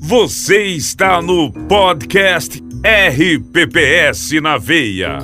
[0.00, 5.18] Você está no podcast RPPS na Veia.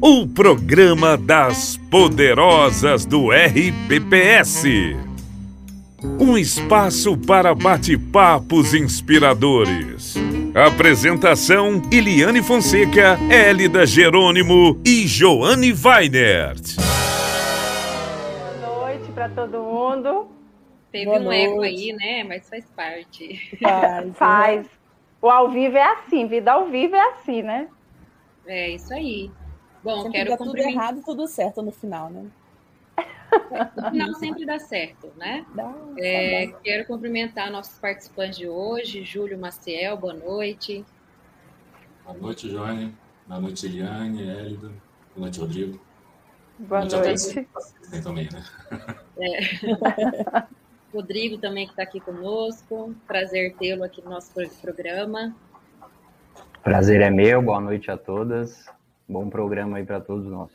[0.00, 4.64] O programa das poderosas do RPPS.
[6.18, 10.16] Um espaço para bate-papos inspiradores.
[10.54, 16.87] Apresentação: Iliane Fonseca, Hélida Jerônimo e Joane Weinert.
[19.34, 20.28] Para todo mundo.
[20.90, 21.52] Teve Boa um noite.
[21.52, 22.24] eco aí, né?
[22.24, 23.58] Mas faz parte.
[23.60, 24.16] Faz.
[24.16, 24.66] faz.
[25.20, 27.68] O ao vivo é assim, vida ao vivo é assim, né?
[28.46, 29.30] É isso aí.
[29.82, 32.26] Bom, sempre quero dá tudo errado, tudo certo no final, né?
[33.76, 35.44] No final sempre dá certo, né?
[35.54, 36.58] Dá, é, dá.
[36.60, 40.84] Quero cumprimentar nossos participantes de hoje, Júlio Maciel, boa noite.
[42.04, 42.96] Boa noite, Joane.
[43.26, 44.68] Boa noite, Eliane, Hélida.
[45.14, 45.78] Boa noite, Rodrigo.
[46.58, 47.34] Boa, noite.
[47.34, 47.48] noite.
[48.02, 48.44] Também, né?
[49.20, 50.46] É.
[50.92, 52.94] Rodrigo também que está aqui conosco.
[53.06, 55.34] Prazer tê-lo aqui no nosso programa.
[56.62, 58.66] Prazer é meu, boa noite a todas.
[59.08, 60.50] Bom programa aí para todos nós.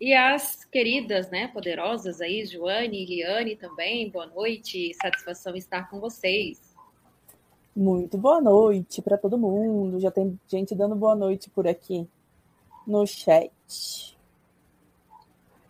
[0.00, 5.98] E as queridas, né, poderosas aí, Joane e Liane também, boa noite, satisfação estar com
[5.98, 6.60] vocês.
[7.74, 12.08] Muito boa noite para todo mundo, já tem gente dando boa noite por aqui
[12.86, 14.17] no chat.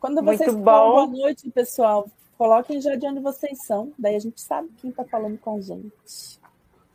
[0.01, 0.93] Quando vocês Muito bom.
[0.93, 2.07] boa noite, pessoal,
[2.39, 5.61] Coloquem já de onde vocês são, daí a gente sabe quem está falando com a
[5.61, 6.39] gente.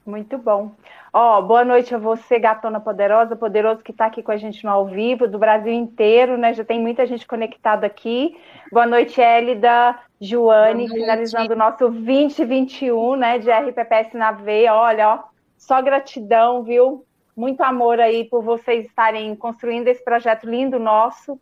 [0.05, 0.71] Muito bom.
[1.11, 4.63] Ó, oh, boa noite a você, gatona poderosa, poderoso que está aqui com a gente
[4.63, 6.53] no ao vivo, do Brasil inteiro, né?
[6.53, 8.37] Já tem muita gente conectada aqui.
[8.71, 14.73] Boa noite, Hélida, Joane, finalizando o nosso 2021, né, de RPPS na veia.
[14.73, 15.23] Olha, ó,
[15.57, 17.05] só gratidão, viu?
[17.35, 21.38] Muito amor aí por vocês estarem construindo esse projeto lindo nosso.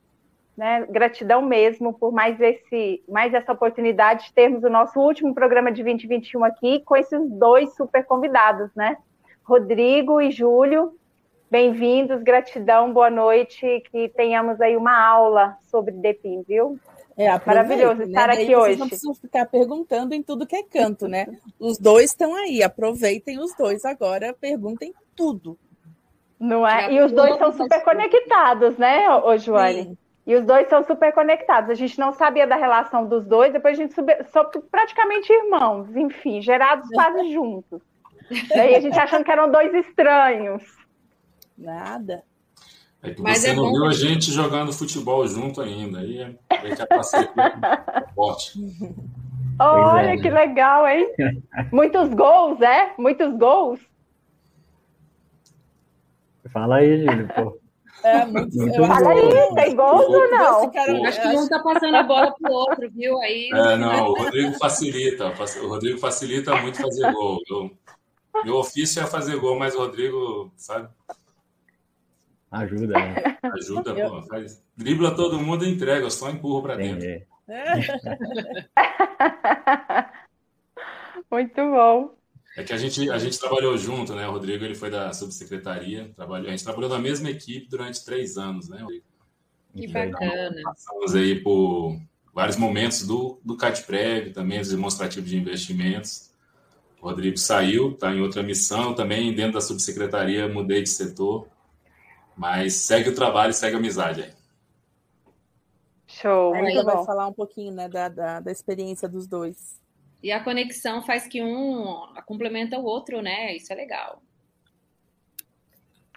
[0.62, 0.86] Né?
[0.92, 5.82] Gratidão mesmo por mais, esse, mais essa oportunidade de termos o nosso último programa de
[5.82, 8.96] 2021 aqui com esses dois super convidados, né?
[9.44, 10.96] Rodrigo e Júlio,
[11.50, 16.80] bem-vindos, gratidão, boa noite, que tenhamos aí uma aula sobre DEPIN, viu?
[17.18, 18.36] É, Maravilhoso estar né?
[18.36, 18.66] aqui hoje.
[18.76, 21.26] Vocês não precisam ficar perguntando em tudo que é canto, né?
[21.60, 25.58] Os dois estão aí, aproveitem os dois agora, perguntem tudo.
[26.40, 26.94] Não é?
[26.94, 29.86] E os dois são super conectados, né, ô Joane?
[29.86, 29.98] Sim.
[30.32, 31.70] E os dois são super conectados.
[31.70, 36.42] A gente não sabia da relação dos dois, depois a gente soube praticamente irmãos, enfim,
[36.42, 37.82] gerados quase juntos.
[38.48, 40.64] Daí a gente achando que eram dois estranhos.
[41.58, 42.24] Nada.
[43.04, 46.00] É que Mas você é não viu a gente jogando futebol junto ainda.
[46.00, 47.28] Aí a gente já passei
[48.16, 48.54] forte.
[49.60, 51.12] Olha é, que legal, hein?
[51.74, 52.94] Muitos gols, é?
[52.98, 53.82] Muitos gols.
[56.54, 57.61] Fala aí, Júlio, pô.
[58.04, 60.72] É, muito, muito Fala aí, tem gols ou não?
[60.72, 63.22] Cara, acho que um tá passando a bola pro outro, viu?
[63.22, 65.32] Aí, é, não, o Rodrigo facilita.
[65.62, 67.40] O Rodrigo facilita muito fazer gol.
[67.50, 67.72] Eu,
[68.44, 70.90] meu ofício é fazer gol, mas o Rodrigo, sabe?
[72.52, 73.38] Ajuda, né?
[73.44, 74.10] Ajuda, eu...
[74.10, 74.22] pô.
[74.24, 77.08] Faz, dribla todo mundo e entrega, eu só empurro para dentro.
[81.30, 82.16] muito bom.
[82.56, 84.28] É que a gente, a gente trabalhou junto, né?
[84.28, 88.38] O Rodrigo ele foi da subsecretaria, trabalhou, a gente trabalhou na mesma equipe durante três
[88.38, 89.06] anos, né, Rodrigo?
[89.74, 90.62] Que bacana.
[90.64, 91.98] Passamos aí por
[92.34, 96.30] vários momentos do, do CATPREV, também os demonstrativos de investimentos.
[97.02, 101.48] O Rodrigo saiu, está em outra missão, também dentro da subsecretaria mudei de setor,
[102.36, 104.34] mas segue o trabalho, segue a amizade aí.
[106.06, 106.84] Show, muito bom.
[106.84, 109.81] vai falar um pouquinho né, da, da, da experiência dos dois.
[110.22, 113.56] E a conexão faz que um complementa o outro, né?
[113.56, 114.22] Isso é legal.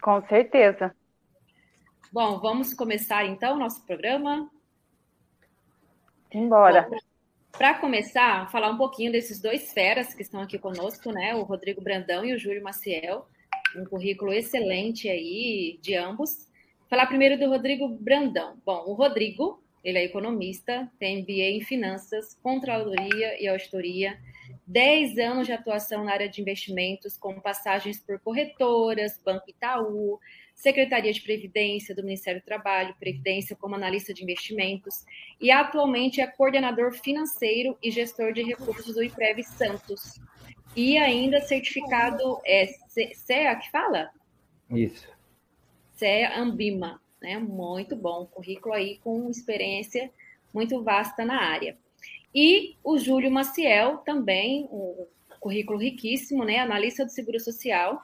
[0.02, 0.94] Com certeza.
[2.12, 4.50] Bom, vamos começar então o nosso programa?
[6.30, 6.88] Embora.
[7.50, 11.34] Para começar, falar um pouquinho desses dois feras que estão aqui conosco, né?
[11.34, 13.26] O Rodrigo Brandão e o Júlio Maciel.
[13.74, 16.48] Um currículo excelente aí de ambos.
[16.90, 18.60] Falar primeiro do Rodrigo Brandão.
[18.64, 24.18] Bom, o Rodrigo ele é economista, tem MBA em finanças, controladoria e auditoria,
[24.66, 30.18] 10 anos de atuação na área de investimentos, com passagens por corretoras, Banco Itaú,
[30.54, 35.04] Secretaria de Previdência do Ministério do Trabalho, Previdência como analista de investimentos,
[35.38, 40.18] e atualmente é coordenador financeiro e gestor de recursos do IPREV Santos.
[40.74, 42.66] E ainda certificado é
[43.14, 44.10] CEA que fala?
[44.70, 45.06] Isso.
[45.92, 47.38] CEA Ambima né?
[47.38, 50.10] Muito bom, currículo aí com experiência
[50.52, 51.76] muito vasta na área.
[52.32, 55.06] E o Júlio Maciel, também, um
[55.40, 56.58] currículo riquíssimo, né?
[56.58, 58.00] Analista do Seguro Social,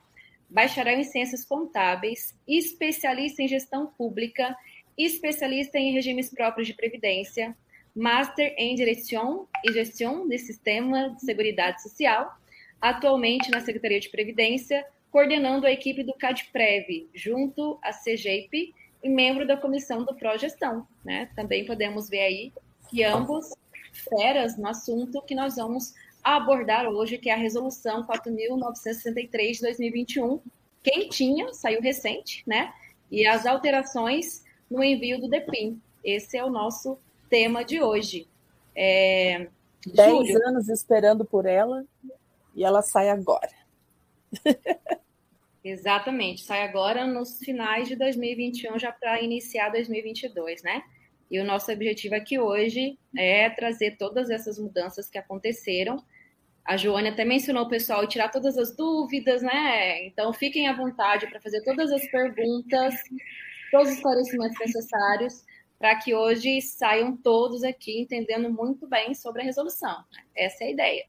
[0.49, 4.57] bacharel em Ciências Contábeis, especialista em Gestão Pública,
[4.99, 7.57] especialista em regimes próprios de previdência,
[7.95, 12.33] Master em Direção e Gestão de Sistema de Seguridade Social,
[12.81, 19.47] atualmente na Secretaria de Previdência, coordenando a equipe do CADPREV, junto à CGEP e membro
[19.47, 20.87] da comissão do Progestão.
[21.05, 21.31] Né?
[21.35, 22.52] Também podemos ver aí
[22.88, 23.55] que ambos
[24.08, 30.41] feras no assunto que nós vamos abordar hoje, que é a Resolução 4.963 de 2021,
[30.82, 32.73] quentinha, saiu recente, né?
[33.11, 35.81] E as alterações no envio do DEPIM.
[36.05, 36.99] Esse é o nosso
[37.29, 38.29] tema de hoje.
[38.75, 39.49] É...
[39.87, 40.49] Dez Júlio.
[40.49, 41.85] anos esperando por ela
[42.55, 43.50] e ela sai agora.
[45.62, 50.83] Exatamente, sai agora nos finais de 2021, já para iniciar 2022, né?
[51.31, 56.03] E o nosso objetivo aqui hoje é trazer todas essas mudanças que aconteceram.
[56.65, 60.07] A Joana até mencionou o pessoal tirar todas as dúvidas, né?
[60.07, 62.95] Então fiquem à vontade para fazer todas as perguntas,
[63.71, 65.45] todos os esclarecimentos necessários,
[65.79, 70.05] para que hoje saiam todos aqui entendendo muito bem sobre a resolução.
[70.35, 71.05] Essa é a ideia.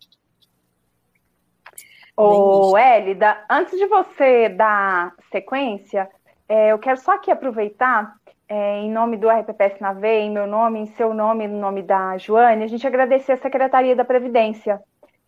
[2.15, 6.09] Ô, Hélida, antes de você dar sequência,
[6.47, 8.13] é, eu quero só aqui aproveitar,
[8.47, 11.81] é, em nome do RPPS na V, em meu nome, em seu nome, no nome
[11.81, 14.81] da Joane, a gente agradecer a Secretaria da Previdência,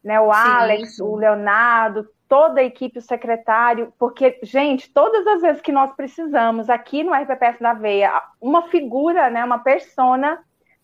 [0.04, 1.04] né, o Alex, sim.
[1.04, 6.70] o Leonardo, toda a equipe, o secretário, porque, gente, todas as vezes que nós precisamos
[6.70, 10.40] aqui no RPPS na Veia, uma figura, né, uma persona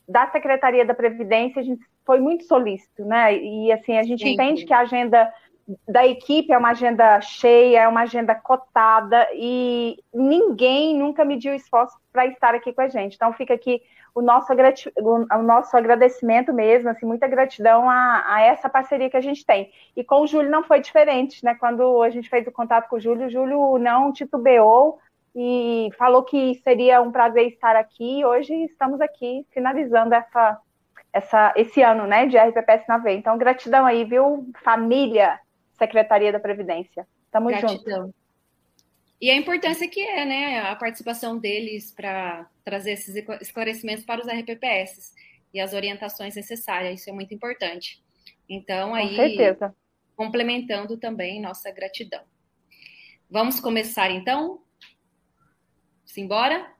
[0.07, 3.37] da Secretaria da Previdência, a gente foi muito solícito, né?
[3.37, 5.31] E assim, a gente sim, entende que a agenda
[5.87, 11.97] da equipe é uma agenda cheia, é uma agenda cotada e ninguém nunca mediu esforço
[12.11, 13.15] para estar aqui com a gente.
[13.15, 13.81] Então fica aqui
[14.15, 14.51] o nosso,
[15.03, 19.71] o nosso agradecimento mesmo, assim, muita gratidão a, a, essa parceria que a gente tem.
[19.95, 21.55] E com o Júlio não foi diferente, né?
[21.55, 24.99] Quando a gente fez o contato com o Júlio, o Júlio não titubeou
[25.35, 28.25] e falou que seria um prazer estar aqui.
[28.25, 30.59] Hoje estamos aqui finalizando essa,
[31.13, 33.13] essa, esse ano, né, de RPPS na V.
[33.13, 35.39] Então, gratidão aí, viu, família
[35.79, 37.07] Secretaria da Previdência.
[37.31, 38.05] Tamo Gratidão.
[38.05, 38.15] junto.
[39.21, 44.27] E a importância que é, né, a participação deles para trazer esses esclarecimentos para os
[44.27, 45.13] RPPS
[45.53, 48.01] e as orientações necessárias, isso é muito importante.
[48.47, 49.75] Então, aí, Com certeza.
[50.15, 52.21] complementando também nossa gratidão.
[53.29, 54.61] Vamos começar, então?
[56.05, 56.71] Simbora?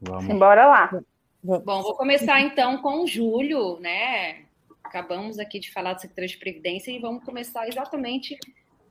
[0.00, 0.26] Vamos.
[0.26, 1.02] Simbora lá.
[1.42, 4.44] Bom, vou começar, então, com o Júlio, né,
[4.92, 8.36] acabamos aqui de falar do secretário de Previdência e vamos começar exatamente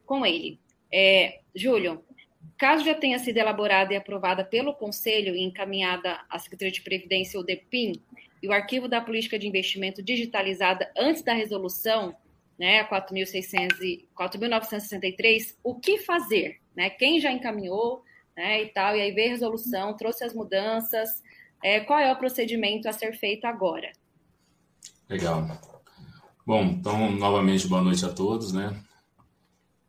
[0.04, 0.60] com ele.
[0.92, 2.04] É, Júlio,
[2.58, 7.40] caso já tenha sido elaborada e aprovada pelo Conselho e encaminhada à Secretaria de Previdência
[7.40, 8.02] ou DEPIN,
[8.42, 12.16] e o arquivo da política de investimento digitalizada antes da resolução,
[12.58, 16.60] né, 4.963, o que fazer?
[16.76, 16.90] Né?
[16.90, 18.02] Quem já encaminhou
[18.36, 21.22] né, e tal, e aí veio a resolução, trouxe as mudanças,
[21.64, 23.92] é, qual é o procedimento a ser feito agora?
[25.08, 25.46] Legal.
[26.46, 28.76] Bom, então, novamente, boa noite a todos, né?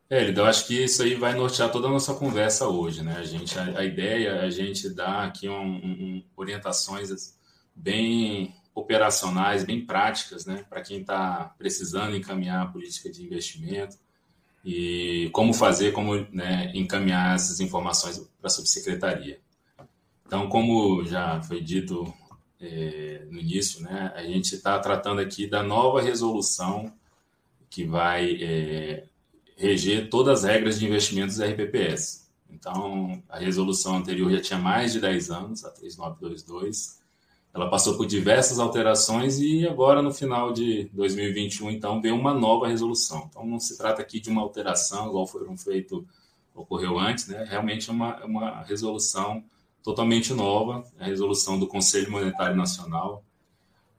[0.09, 3.17] É, eu acho que isso aí vai nortear toda a nossa conversa hoje, né?
[3.17, 7.35] A, gente, a, a ideia é a gente dar aqui um, um, orientações
[7.73, 10.63] bem operacionais, bem práticas, né?
[10.69, 13.97] Para quem está precisando encaminhar a política de investimento
[14.63, 19.39] e como fazer, como né, encaminhar essas informações para a subsecretaria.
[20.25, 22.13] Então, como já foi dito
[22.63, 26.93] é, no início, né, a gente está tratando aqui da nova resolução
[27.69, 29.03] que vai é,
[29.57, 32.31] reger todas as regras de investimentos RPPS.
[32.49, 37.01] Então, a resolução anterior já tinha mais de 10 anos, a 3922.
[37.53, 42.67] Ela passou por diversas alterações e agora, no final de 2021, então, veio uma nova
[42.67, 43.27] resolução.
[43.29, 46.07] Então, não se trata aqui de uma alteração, igual foram feito,
[46.55, 47.45] ocorreu antes, né?
[47.49, 49.43] Realmente é uma, uma resolução
[49.83, 53.23] totalmente nova, a resolução do Conselho Monetário Nacional.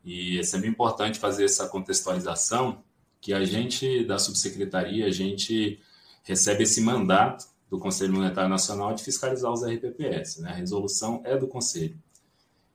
[0.04, 2.82] E é sempre importante fazer essa contextualização,
[3.20, 5.80] que a gente, da subsecretaria, a gente
[6.22, 10.42] recebe esse mandato do Conselho Monetário Nacional de fiscalizar os RPPS.
[10.42, 10.50] Né?
[10.50, 11.98] A resolução é do Conselho.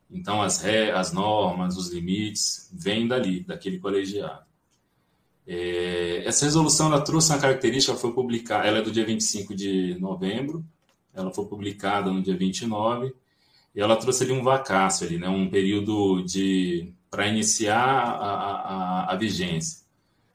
[0.10, 4.44] Então, as, ré, as normas, os limites, vêm dali, daquele colegiado.
[5.46, 9.96] É, essa resolução ela trouxe uma característica, foi publicada, ela é do dia 25 de
[10.00, 10.66] novembro,
[11.14, 13.14] ela foi publicada no dia 29
[13.76, 19.14] e ela trouxe ali um vacácio ali, né, um período de para iniciar a, a,
[19.14, 19.84] a, vigência,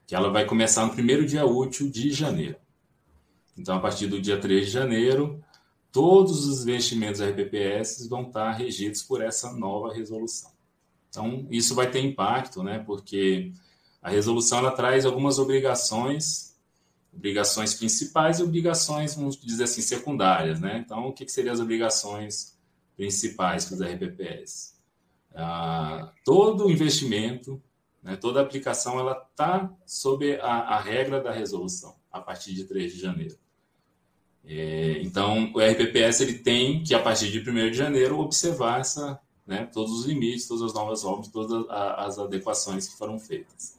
[0.05, 2.57] que ela vai começar no primeiro dia útil de janeiro.
[3.57, 5.41] Então, a partir do dia 3 de janeiro,
[5.89, 10.51] todos os investimentos RPPS vão estar regidos por essa nova resolução.
[11.09, 13.53] Então, isso vai ter impacto, né, porque
[14.01, 16.54] a resolução ela traz algumas obrigações
[17.15, 20.81] obrigações principais e obrigações, vamos dizer assim, secundárias, né?
[20.83, 22.57] Então, o que, que seriam as obrigações
[22.95, 24.75] principais para os RPPS?
[25.35, 27.61] ah, todo investimento,
[28.01, 32.93] né, toda aplicação, ela está sob a, a, regra da resolução, a partir de 3
[32.93, 33.37] de janeiro.
[34.45, 39.19] É, então, o RPPS ele tem que, a partir de 1 de janeiro, observar essa,
[39.45, 43.77] né, todos os limites, todas as novas normas, todas as adequações que foram feitas.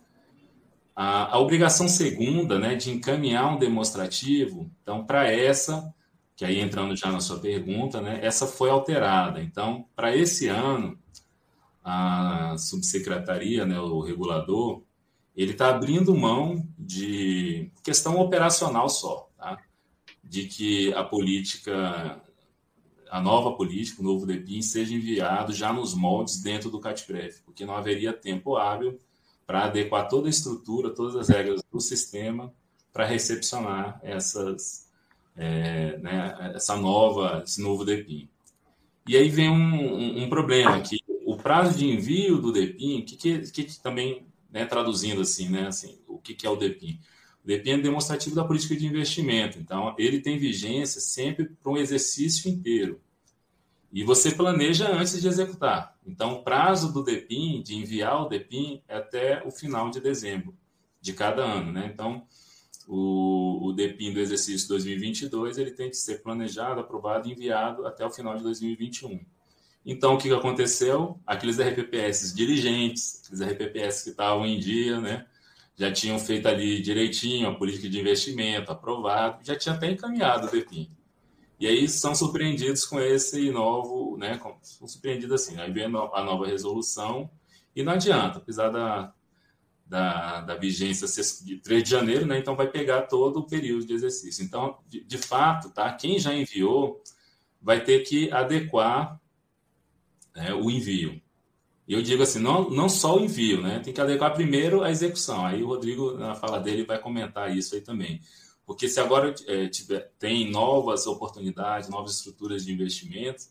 [0.96, 5.94] A, a obrigação segunda, né, de encaminhar um demonstrativo, então, para essa,
[6.34, 9.42] que aí entrando já na sua pergunta, né, essa foi alterada.
[9.42, 10.98] Então, para esse ano,
[11.84, 14.82] a subsecretaria, né, o regulador,
[15.36, 19.58] ele está abrindo mão de questão operacional só, tá?
[20.24, 22.22] de que a política,
[23.10, 27.66] a nova política, o novo DEPIN, seja enviado já nos moldes dentro do CATPREV, porque
[27.66, 28.98] não haveria tempo hábil
[29.46, 32.52] para adequar toda a estrutura, todas as regras do sistema
[32.92, 34.90] para recepcionar essas,
[35.36, 38.28] é, né, essa nova, esse novo DEPIN.
[39.06, 43.16] E aí vem um, um, um problema que o prazo de envio do DEPIN, que,
[43.16, 46.98] que, que também, né, traduzindo assim, né, assim, o que, que é o DEPIN?
[47.44, 51.76] O DEPIN é demonstrativo da política de investimento, então ele tem vigência sempre para um
[51.76, 53.00] exercício inteiro.
[53.96, 55.96] E você planeja antes de executar.
[56.06, 60.54] Então, o prazo do DEPIN, de enviar o DEPIN, é até o final de dezembro
[61.00, 61.72] de cada ano.
[61.72, 61.90] Né?
[61.94, 62.26] Então,
[62.86, 68.04] o, o DEPIN do exercício 2022 ele tem que ser planejado, aprovado e enviado até
[68.04, 69.18] o final de 2021.
[69.86, 71.18] Então, o que aconteceu?
[71.26, 75.24] Aqueles RPPS dirigentes, aqueles RPPS que estavam em dia, né?
[75.74, 80.50] já tinham feito ali direitinho a política de investimento, aprovado, já tinha até encaminhado o
[80.50, 80.90] DEPIN.
[81.58, 84.38] E aí são surpreendidos com esse novo, né?
[84.62, 87.30] São surpreendidos assim, aí vem a nova resolução
[87.74, 89.12] e não adianta, apesar da,
[89.86, 91.06] da, da vigência
[91.44, 92.38] de 3 de janeiro, né?
[92.38, 94.44] Então vai pegar todo o período de exercício.
[94.44, 95.92] Então, de, de fato, tá?
[95.92, 97.02] Quem já enviou
[97.60, 99.20] vai ter que adequar
[100.34, 101.20] né, o envio.
[101.86, 103.78] E eu digo assim, não, não só o envio, né?
[103.78, 105.46] Tem que adequar primeiro a execução.
[105.46, 108.20] Aí o Rodrigo, na fala dele, vai comentar isso aí também.
[108.66, 113.44] Porque se agora é, tiver, tem novas oportunidades, novas estruturas de investimento,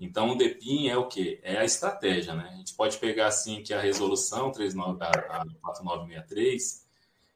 [0.00, 1.38] então o DEPIN é o quê?
[1.42, 2.48] É a estratégia, né?
[2.52, 6.86] A gente pode pegar assim que a resolução 39, a, a 4963,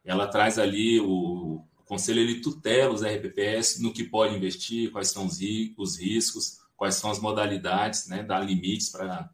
[0.02, 5.10] ela traz ali o, o conselho ele tutela os RPPS no que pode investir, quais
[5.10, 5.38] são os,
[5.76, 8.22] os riscos, quais são as modalidades, né?
[8.22, 9.28] Dá limites para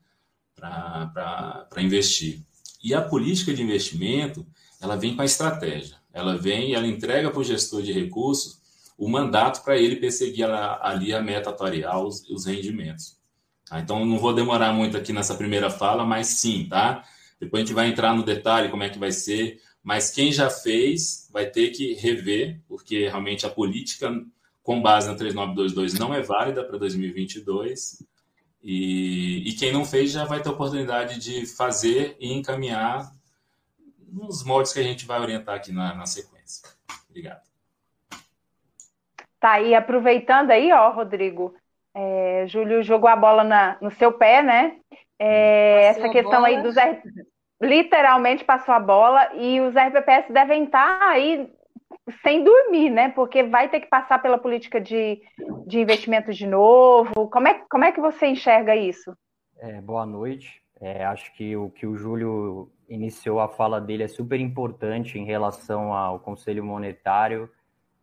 [1.78, 2.42] investir.
[2.82, 4.44] E a política de investimento,
[4.80, 8.58] ela vem com a estratégia ela vem e ela entrega para o gestor de recursos
[8.96, 13.18] o mandato para ele perseguir ali a meta atuarial, os, os rendimentos.
[13.68, 13.80] Tá?
[13.80, 17.04] Então, não vou demorar muito aqui nessa primeira fala, mas sim, tá?
[17.38, 20.48] Depois a gente vai entrar no detalhe como é que vai ser, mas quem já
[20.48, 24.10] fez vai ter que rever, porque realmente a política
[24.62, 28.02] com base na 3922 não é válida para 2022.
[28.64, 33.14] E, e quem não fez já vai ter oportunidade de fazer e encaminhar
[34.12, 36.68] nos moldes que a gente vai orientar aqui na, na sequência.
[37.08, 37.42] Obrigado.
[39.38, 41.54] Tá, e aproveitando aí, ó, Rodrigo,
[41.94, 44.76] é, Júlio jogou a bola na, no seu pé, né?
[45.18, 46.74] É, essa questão aí dos
[47.60, 51.50] literalmente passou a bola e os RPPS devem estar aí
[52.22, 53.08] sem dormir, né?
[53.10, 55.22] Porque vai ter que passar pela política de,
[55.66, 57.28] de investimento de novo.
[57.28, 59.16] Como é, como é que você enxerga isso?
[59.58, 60.62] É, boa noite.
[60.80, 65.24] É, acho que o que o Júlio iniciou a fala dele é super importante em
[65.24, 67.50] relação ao Conselho Monetário.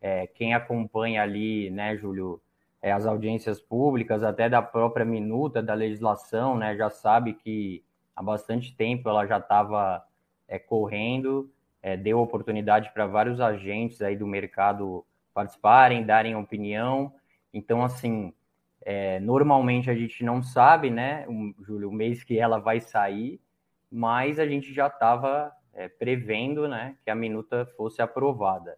[0.01, 2.41] É, quem acompanha ali, né, Júlio,
[2.81, 7.83] é, as audiências públicas, até da própria minuta da legislação, né, já sabe que
[8.15, 10.03] há bastante tempo ela já estava
[10.47, 11.49] é, correndo,
[11.81, 17.13] é, deu oportunidade para vários agentes aí do mercado participarem, darem opinião.
[17.53, 18.33] Então, assim,
[18.85, 23.39] é, normalmente a gente não sabe, né, um, Júlio, o mês que ela vai sair,
[23.89, 28.77] mas a gente já estava é, prevendo, né, que a minuta fosse aprovada.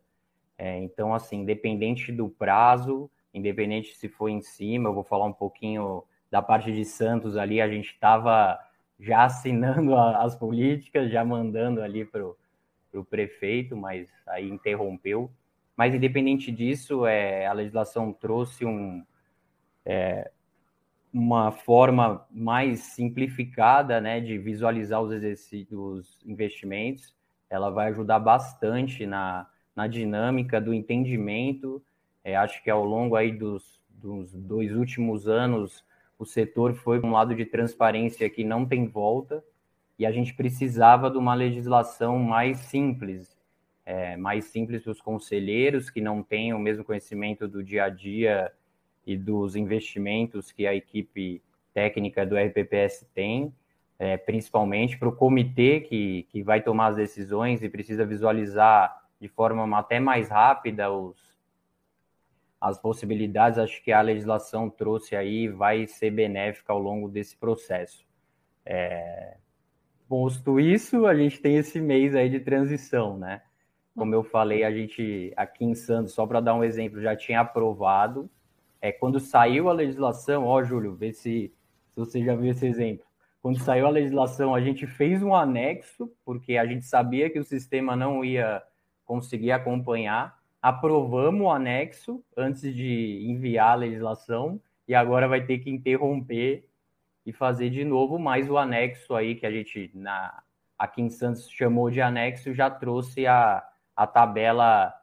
[0.58, 5.34] É, então, assim, independente do prazo, independente se for em cima, eu vou falar um
[5.34, 8.60] pouquinho da parte de Santos ali, a gente estava
[9.00, 15.32] já assinando a, as políticas, já mandando ali para o prefeito, mas aí interrompeu.
[15.76, 19.04] Mas independente disso, é, a legislação trouxe um,
[19.86, 20.32] é,
[21.14, 27.16] uma forma mais simplificada né, de visualizar os exercícios, investimentos.
[27.50, 31.82] Ela vai ajudar bastante na, na dinâmica do entendimento.
[32.24, 35.86] É, acho que ao longo aí dos, dos dois últimos anos,
[36.18, 39.44] o setor foi um lado de transparência que não tem volta,
[39.98, 43.38] e a gente precisava de uma legislação mais simples,
[43.86, 47.90] é, mais simples para os conselheiros que não têm o mesmo conhecimento do dia a
[47.90, 48.52] dia
[49.06, 51.42] e dos investimentos que a equipe
[51.74, 53.54] técnica do RPPS tem,
[54.00, 59.28] é, principalmente para o comitê que, que vai tomar as decisões e precisa visualizar de
[59.28, 61.36] forma até mais rápida os,
[62.60, 68.06] as possibilidades, acho que a legislação trouxe aí vai ser benéfica ao longo desse processo.
[68.66, 69.38] É,
[70.08, 73.42] posto isso, a gente tem esse mês aí de transição, né?
[73.96, 77.42] Como eu falei, a gente aqui em Santos, só para dar um exemplo, já tinha
[77.42, 78.30] aprovado.
[78.86, 81.52] É, quando saiu a legislação, ó, Júlio, vê se,
[81.90, 83.04] se você já viu esse exemplo.
[83.42, 87.44] Quando saiu a legislação, a gente fez um anexo, porque a gente sabia que o
[87.44, 88.62] sistema não ia
[89.04, 90.38] conseguir acompanhar.
[90.62, 96.70] Aprovamos o anexo antes de enviar a legislação e agora vai ter que interromper
[97.26, 100.44] e fazer de novo mais o anexo aí que a gente na
[100.78, 104.94] aqui em Santos chamou de anexo já trouxe a, a tabela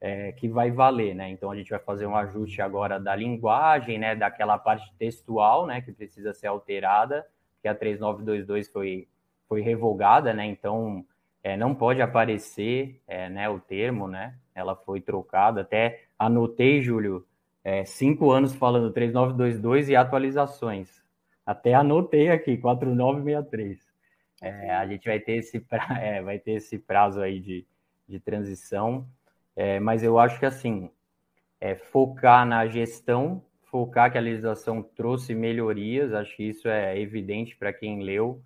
[0.00, 1.30] é, que vai valer, né?
[1.30, 4.14] Então a gente vai fazer um ajuste agora da linguagem, né?
[4.14, 5.80] Daquela parte textual, né?
[5.80, 7.26] Que precisa ser alterada,
[7.60, 9.08] que a 3922 foi,
[9.48, 10.46] foi revogada, né?
[10.46, 11.04] Então
[11.42, 13.48] é, não pode aparecer, é, né?
[13.48, 14.34] O termo, né?
[14.54, 15.62] Ela foi trocada.
[15.62, 17.26] Até anotei, Júlio,
[17.64, 21.02] é, cinco anos falando 3922 e atualizações.
[21.44, 23.88] Até anotei aqui, 4963.
[24.40, 27.66] É, a gente vai ter esse, pra, é, vai ter esse prazo aí de,
[28.06, 29.06] de transição,
[29.58, 30.88] é, mas eu acho que assim,
[31.60, 37.56] é, focar na gestão, focar que a legislação trouxe melhorias, acho que isso é evidente
[37.56, 38.40] para quem leu,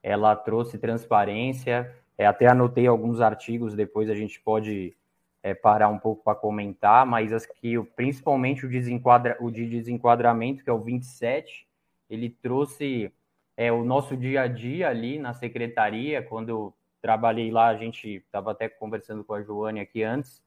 [0.00, 4.96] ela trouxe transparência, é, até anotei alguns artigos, depois a gente pode
[5.42, 10.62] é, parar um pouco para comentar, mas acho que principalmente o, desenquadra, o de desenquadramento,
[10.62, 11.66] que é o 27,
[12.08, 13.12] ele trouxe
[13.56, 18.52] é, o nosso dia a dia ali na secretaria, quando trabalhei lá, a gente estava
[18.52, 20.43] até conversando com a Joane aqui antes,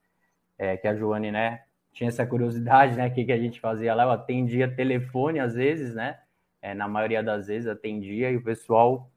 [0.57, 4.03] é, que a Joane, né, tinha essa curiosidade, né, que, que a gente fazia lá,
[4.03, 6.19] eu atendia telefone às vezes, né,
[6.61, 9.11] é, na maioria das vezes atendia, e o pessoal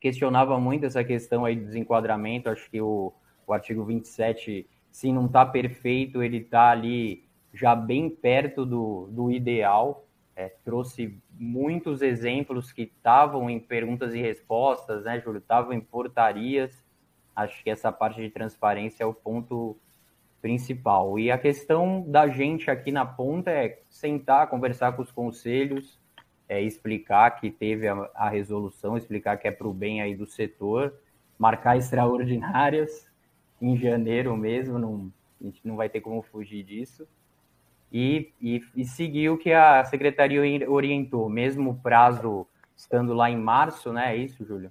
[0.00, 3.12] questionava muito essa questão aí do desenquadramento, acho que o,
[3.46, 9.30] o artigo 27, se não está perfeito, ele está ali já bem perto do, do
[9.30, 10.04] ideal,
[10.36, 15.38] é, trouxe muitos exemplos que estavam em perguntas e respostas, né, Júlio?
[15.38, 16.84] Estavam em portarias.
[17.34, 19.78] Acho que essa parte de transparência é o ponto
[20.44, 21.18] principal.
[21.18, 25.98] E a questão da gente aqui na ponta é sentar, conversar com os conselhos,
[26.46, 30.26] é, explicar que teve a, a resolução, explicar que é para o bem aí do
[30.26, 30.92] setor,
[31.38, 33.10] marcar extraordinárias
[33.58, 37.08] em janeiro mesmo, não, a gente não vai ter como fugir disso
[37.90, 43.38] e, e, e seguir o que a secretaria orientou, mesmo o prazo estando lá em
[43.38, 44.14] março, né?
[44.14, 44.70] É isso, Júlio?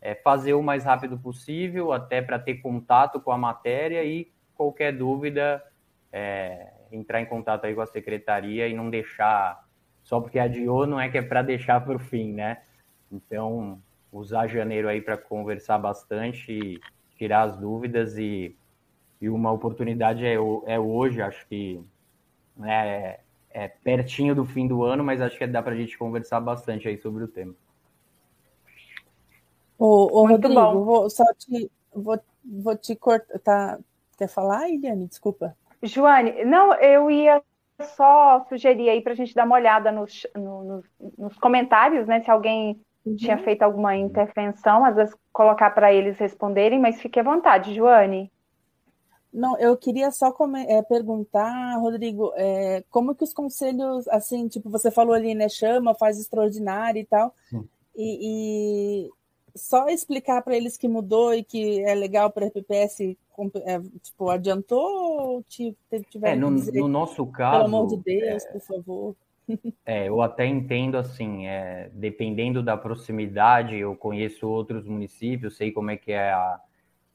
[0.00, 4.92] É fazer o mais rápido possível, até para ter contato com a matéria e qualquer
[4.96, 5.62] dúvida,
[6.12, 9.66] é, entrar em contato aí com a secretaria e não deixar,
[10.02, 12.62] só porque adiou, não é que é para deixar para o fim, né?
[13.10, 13.80] Então,
[14.12, 16.80] usar janeiro aí para conversar bastante,
[17.16, 18.56] tirar as dúvidas e,
[19.20, 21.82] e uma oportunidade é, é hoje, acho que
[22.56, 25.98] né, é, é pertinho do fim do ano, mas acho que dá para a gente
[25.98, 27.54] conversar bastante aí sobre o tema.
[29.78, 30.84] Ô, ô Rodrigo, bom.
[30.84, 33.38] vou só te, vou, vou te cortar.
[33.40, 33.78] Tá,
[34.16, 35.06] quer falar, Eliane?
[35.06, 35.56] Desculpa.
[35.82, 37.42] Joane, não, eu ia
[37.96, 40.82] só sugerir aí para a gente dar uma olhada nos, no,
[41.18, 42.20] nos comentários, né?
[42.20, 43.16] Se alguém uhum.
[43.16, 48.30] tinha feito alguma intervenção, às vezes colocar para eles responderem, mas fique à vontade, Joane.
[49.32, 50.32] Não, eu queria só
[50.68, 55.92] é, perguntar, Rodrigo, é, como que os conselhos, assim, tipo, você falou ali, né, chama,
[55.92, 57.34] faz extraordinário e tal,
[57.96, 59.10] e, e,
[59.54, 63.16] só explicar para eles que mudou e que é legal para a RPPS,
[63.64, 67.64] é, tipo, adiantou ou tiver é, no, no nosso caso...
[67.64, 69.16] Pelo amor de Deus, é, por favor.
[69.84, 75.90] É, eu até entendo assim, é, dependendo da proximidade, eu conheço outros municípios, sei como
[75.90, 76.58] é que é a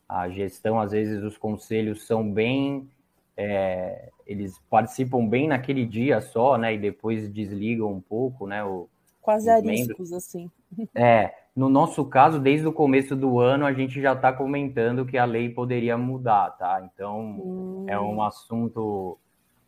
[0.09, 2.89] a gestão, às vezes os conselhos são bem,
[3.37, 8.89] é, eles participam bem naquele dia só, né, e depois desligam um pouco, né, o,
[9.21, 10.49] quase ariscos, assim.
[10.95, 15.17] É, no nosso caso, desde o começo do ano, a gente já está comentando que
[15.17, 16.87] a lei poderia mudar, tá?
[16.93, 17.85] Então, hum.
[17.87, 19.17] é um assunto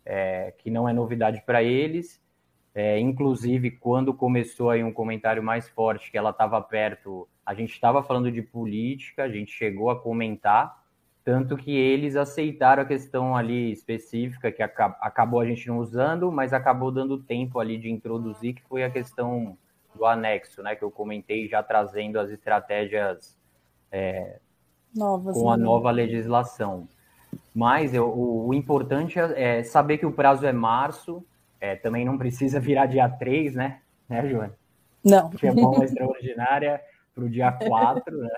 [0.05, 2.21] é, que não é novidade para eles.
[2.73, 7.73] É, inclusive, quando começou aí um comentário mais forte, que ela estava perto a gente
[7.73, 10.83] estava falando de política, a gente chegou a comentar,
[11.23, 16.53] tanto que eles aceitaram a questão ali específica, que acabou a gente não usando, mas
[16.53, 19.57] acabou dando tempo ali de introduzir, que foi a questão
[19.95, 20.75] do anexo, né?
[20.75, 23.37] Que eu comentei já trazendo as estratégias
[23.91, 24.39] é,
[24.95, 25.63] Novas, com a né?
[25.63, 26.87] nova legislação.
[27.53, 31.25] Mas eu, o, o, importante é, é saber que o prazo é março,
[31.59, 33.81] é, também não precisa virar dia 3, né?
[34.07, 34.53] Né, Joana?
[35.03, 35.31] Não.
[35.37, 36.81] Chamou extraordinária
[37.13, 38.29] para o dia 4, né?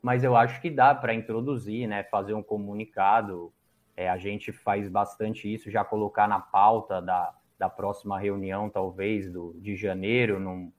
[0.00, 2.04] Mas eu acho que dá para introduzir, né?
[2.04, 3.52] Fazer um comunicado.
[3.96, 9.30] É, a gente faz bastante isso, já colocar na pauta da, da próxima reunião, talvez,
[9.30, 10.72] do, de janeiro, num,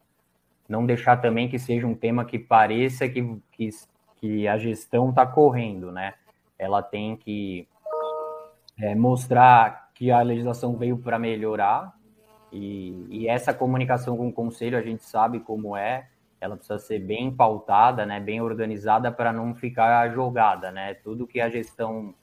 [0.68, 3.70] não deixar também que seja um tema que pareça que, que,
[4.18, 6.14] que a gestão está correndo, né?
[6.58, 7.68] Ela tem que
[8.80, 11.94] é, mostrar que a legislação veio para melhorar
[12.52, 16.08] e, e, essa comunicação com o conselho a gente sabe como é,
[16.40, 20.94] ela precisa ser bem pautada, né, bem organizada para não ficar jogada, né?
[20.94, 22.14] Tudo que a gestão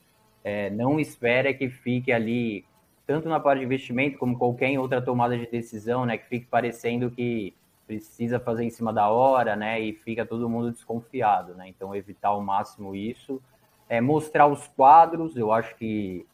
[0.44, 2.64] é, não espera é que fique ali,
[3.06, 7.10] tanto na parte de investimento como qualquer outra tomada de decisão, né, que fique parecendo
[7.10, 7.54] que
[7.86, 11.68] precisa fazer em cima da hora, né, e fica todo mundo desconfiado, né?
[11.68, 13.42] Então evitar ao máximo isso,
[13.88, 16.26] é mostrar os quadros, eu acho que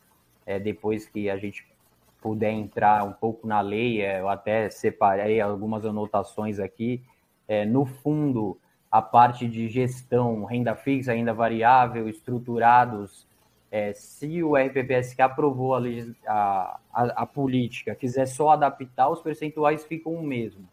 [0.47, 1.67] é, depois que a gente
[2.21, 7.03] puder entrar um pouco na lei, é, eu até separei algumas anotações aqui.
[7.47, 8.59] É, no fundo,
[8.91, 13.27] a parte de gestão, renda fixa, renda variável, estruturados,
[13.71, 15.81] é, se o RPPS que aprovou a,
[16.27, 20.67] a, a, a, política quiser só adaptar, os percentuais ficam o mesmo.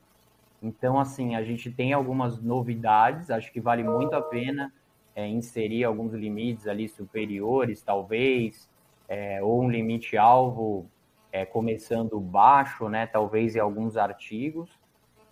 [0.64, 4.74] Então, assim, a gente tem algumas novidades, acho que vale muito a pena
[5.16, 8.70] é, inserir alguns limites ali superiores, talvez,
[9.08, 10.90] é, ou um limite-alvo
[11.32, 14.70] é, começando baixo, né, talvez em alguns artigos,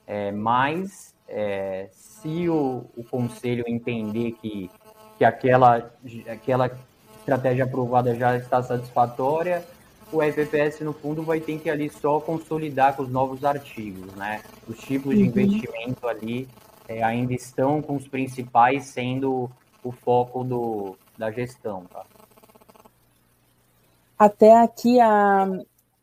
[0.05, 4.69] é, mas é, se o, o, conselho entender que,
[5.17, 5.91] que aquela,
[6.29, 6.69] aquela
[7.23, 9.65] estratégia aprovada já está satisfatória,
[10.11, 14.43] o FPS, no fundo, vai ter que ali só consolidar com os novos artigos, né?
[14.67, 15.29] Os tipos de uhum.
[15.29, 16.47] investimento ali
[16.87, 19.49] é, ainda estão com os principais sendo
[19.83, 22.05] o foco do, da gestão, tá?
[24.19, 25.47] Até aqui a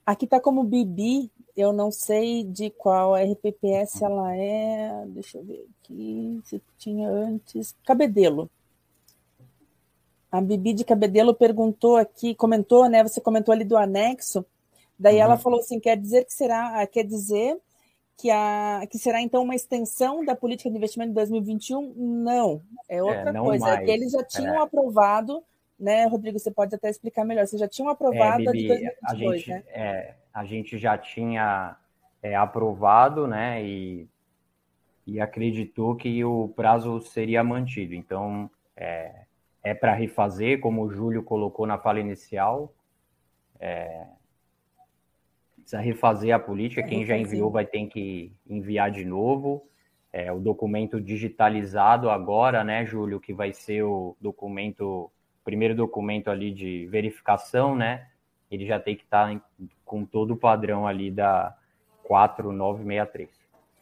[0.04, 5.04] aqui está como Bibi, eu não sei de qual RPPS ela é.
[5.06, 7.76] Deixa eu ver aqui se tinha antes.
[7.86, 8.50] Cabedelo.
[10.30, 13.02] A Bibi de Cabedelo perguntou aqui, comentou, né?
[13.02, 14.44] Você comentou ali do anexo.
[14.98, 15.22] Daí uhum.
[15.22, 17.58] ela falou assim: quer dizer que será, quer dizer
[18.16, 21.94] que, a, que será então uma extensão da política de investimento de 2021?
[21.96, 23.70] Não, é outra é, coisa.
[23.70, 24.62] É que eles já tinham é.
[24.62, 25.42] aprovado
[25.80, 27.46] né, Rodrigo, você pode até explicar melhor.
[27.46, 28.70] Vocês já tinham aprovado é, Bibi,
[29.02, 29.62] a de 2022, a gente, né?
[29.68, 31.76] É, a gente já tinha
[32.22, 34.06] é, aprovado, né, e,
[35.06, 37.94] e acreditou que o prazo seria mantido.
[37.94, 39.24] Então, é,
[39.62, 42.74] é para refazer, como o Júlio colocou na fala inicial.
[43.58, 44.06] É,
[45.56, 46.82] precisa refazer a política.
[46.82, 49.66] Quem já enviou vai ter que enviar de novo.
[50.12, 55.10] É, o documento digitalizado agora, né, Júlio, que vai ser o documento
[55.44, 58.08] primeiro documento ali de verificação, né?
[58.50, 59.42] Ele já tem que estar tá
[59.84, 61.56] com todo o padrão ali da
[62.02, 63.30] 4963.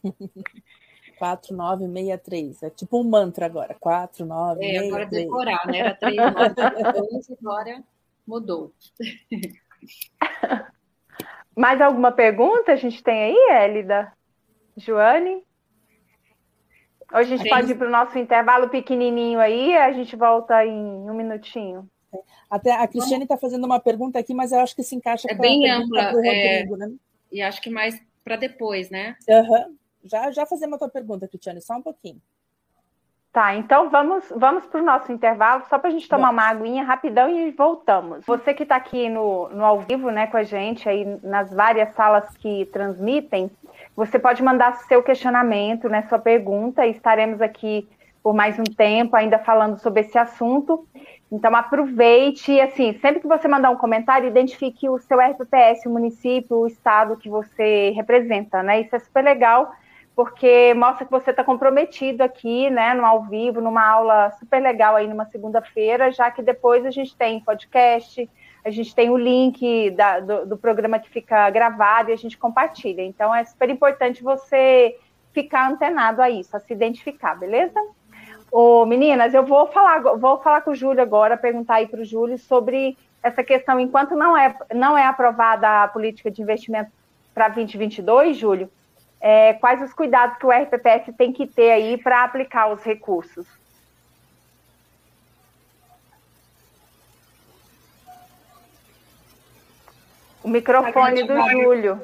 [1.19, 2.63] 4963.
[2.63, 3.77] É tipo um mantra agora.
[3.79, 4.75] 4963.
[4.75, 5.79] É, agora decorar, né?
[5.79, 7.83] Era 3962, agora
[8.27, 8.73] mudou.
[11.57, 14.13] Mais alguma pergunta a gente tem aí, Élida?
[14.77, 15.43] Joane?
[17.11, 17.51] Ou a gente Tem...
[17.51, 21.89] pode ir para o nosso intervalo pequenininho aí, a gente volta em um minutinho.
[22.51, 25.35] Até a Cristiane está fazendo uma pergunta aqui, mas eu acho que se encaixa é
[25.35, 26.61] com bem a ampla, do é...
[26.61, 26.93] Rodrigo, né?
[27.31, 29.17] E acho que mais para depois, né?
[29.29, 29.77] Uhum.
[30.09, 32.21] Já, já fazemos a tua pergunta, Cristiane, só um pouquinho.
[33.31, 36.83] Tá, então vamos, vamos para o nosso intervalo, só para a gente tomar uma aguinha
[36.83, 38.25] rapidão e voltamos.
[38.25, 41.95] Você que está aqui no, no ao vivo, né, com a gente aí nas várias
[41.95, 43.51] salas que transmitem,
[43.95, 47.87] você pode mandar seu questionamento, né, sua pergunta, e estaremos aqui
[48.23, 50.87] por mais um tempo ainda falando sobre esse assunto.
[51.31, 55.91] Então aproveite e assim, sempre que você mandar um comentário, identifique o seu RPPS, o
[55.91, 58.81] município, o estado que você representa, né?
[58.81, 59.71] Isso é super legal,
[60.19, 64.97] porque mostra que você está comprometido aqui, né, no ao vivo, numa aula super legal
[64.97, 68.29] aí numa segunda-feira, já que depois a gente tem podcast,
[68.65, 72.37] a gente tem o link da, do, do, programa que fica gravado e a gente
[72.37, 73.01] compartilha.
[73.03, 74.99] Então é super importante você
[75.33, 77.81] ficar antenado a isso, a se identificar, beleza?
[78.51, 82.05] Ô, meninas, eu vou falar, vou falar com o Júlio agora, perguntar aí para o
[82.05, 86.91] Júlio sobre essa questão, enquanto não é, não é aprovada a política de investimento
[87.33, 88.69] para 2022, Júlio,
[89.21, 93.47] é, quais os cuidados que o RPPS tem que ter aí para aplicar os recursos?
[100.43, 102.01] O microfone do Júlio.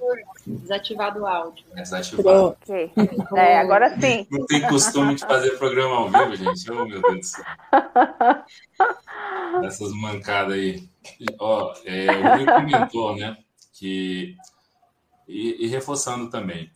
[0.46, 1.64] Desativado o áudio.
[1.74, 2.56] Desativado.
[2.60, 2.92] Okay.
[3.34, 4.26] É, agora sim.
[4.30, 6.70] Não tem costume de fazer programa ao vivo, gente.
[6.70, 7.44] Oh, meu Deus do céu.
[9.64, 10.86] Essas mancadas aí.
[11.38, 13.36] Ó, é, o Rui comentou, né?
[13.72, 14.36] Que,
[15.26, 16.70] e, e reforçando também,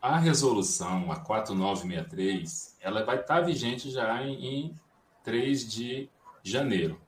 [0.00, 4.80] a resolução, a 4963, ela vai estar vigente já em, em
[5.24, 6.08] 3 de
[6.42, 7.00] janeiro.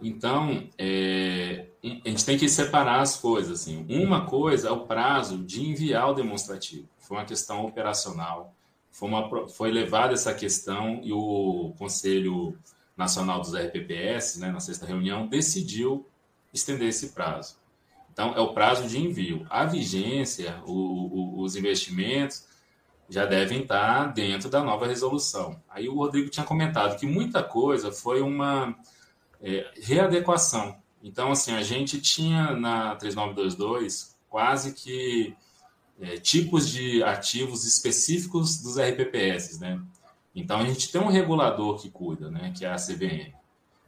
[0.00, 3.60] Então, é, a gente tem que separar as coisas.
[3.60, 3.86] Assim.
[3.88, 6.88] Uma coisa é o prazo de enviar o demonstrativo.
[6.98, 8.54] Foi uma questão operacional.
[8.90, 12.56] Foi, uma, foi levada essa questão e o Conselho
[12.96, 16.06] Nacional dos RPPS, né, na sexta reunião, decidiu
[16.52, 17.56] estender esse prazo.
[18.14, 19.44] Então, é o prazo de envio.
[19.50, 22.46] A vigência, o, o, os investimentos
[23.08, 25.60] já devem estar dentro da nova resolução.
[25.68, 28.72] Aí o Rodrigo tinha comentado que muita coisa foi uma
[29.42, 30.76] é, readequação.
[31.02, 35.34] Então, assim, a gente tinha na 3922 quase que
[36.00, 39.82] é, tipos de ativos específicos dos RPPS, né?
[40.32, 43.34] Então, a gente tem um regulador que cuida, né, que é a CVM.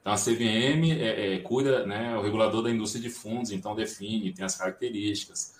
[0.07, 3.75] Então, a CVM é, é, cuida, né, é o regulador da indústria de fundos, então
[3.75, 5.57] define, tem as características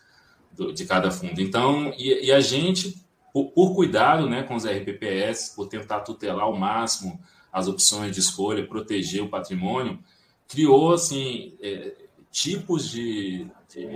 [0.53, 1.41] do, de cada fundo.
[1.41, 2.97] Então, e, e a gente,
[3.33, 7.21] por, por, cuidado né, com os RPPS, por tentar tutelar ao máximo
[7.53, 9.99] as opções de escolha, proteger o patrimônio,
[10.47, 11.97] criou, assim, é,
[12.31, 13.89] tipos de, de,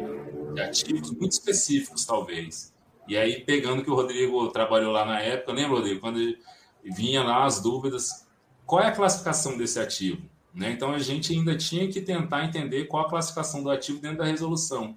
[0.52, 2.74] de ativos muito específicos, talvez.
[3.06, 6.18] E aí, pegando que o Rodrigo trabalhou lá na época, lembra, Rodrigo, quando
[6.82, 8.26] vinha lá as dúvidas,
[8.66, 10.28] qual é a classificação desse ativo?
[10.54, 10.72] Né?
[10.72, 14.24] Então a gente ainda tinha que tentar entender qual a classificação do ativo dentro da
[14.24, 14.96] resolução.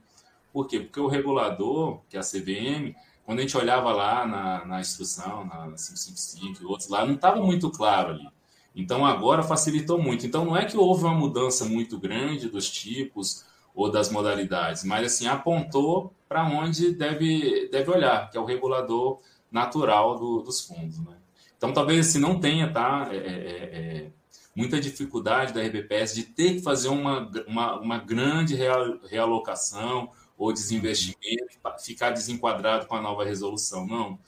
[0.52, 0.80] Por quê?
[0.80, 5.46] Porque o regulador, que é a CVM, quando a gente olhava lá na, na instrução,
[5.46, 8.28] na 555 e outros lá, não estava muito claro ali.
[8.76, 10.26] Então agora facilitou muito.
[10.26, 15.06] Então não é que houve uma mudança muito grande dos tipos ou das modalidades, mas
[15.06, 19.20] assim apontou para onde deve, deve olhar, que é o regulador
[19.52, 21.00] natural do, dos fundos.
[21.00, 21.16] Né?
[21.58, 24.12] Então talvez assim, não tenha tá, é, é, é
[24.56, 31.60] muita dificuldade da RBPS de ter que fazer uma, uma, uma grande realocação ou desinvestimento,
[31.80, 33.88] ficar desenquadrado com a nova resolução.
[33.88, 34.20] Não.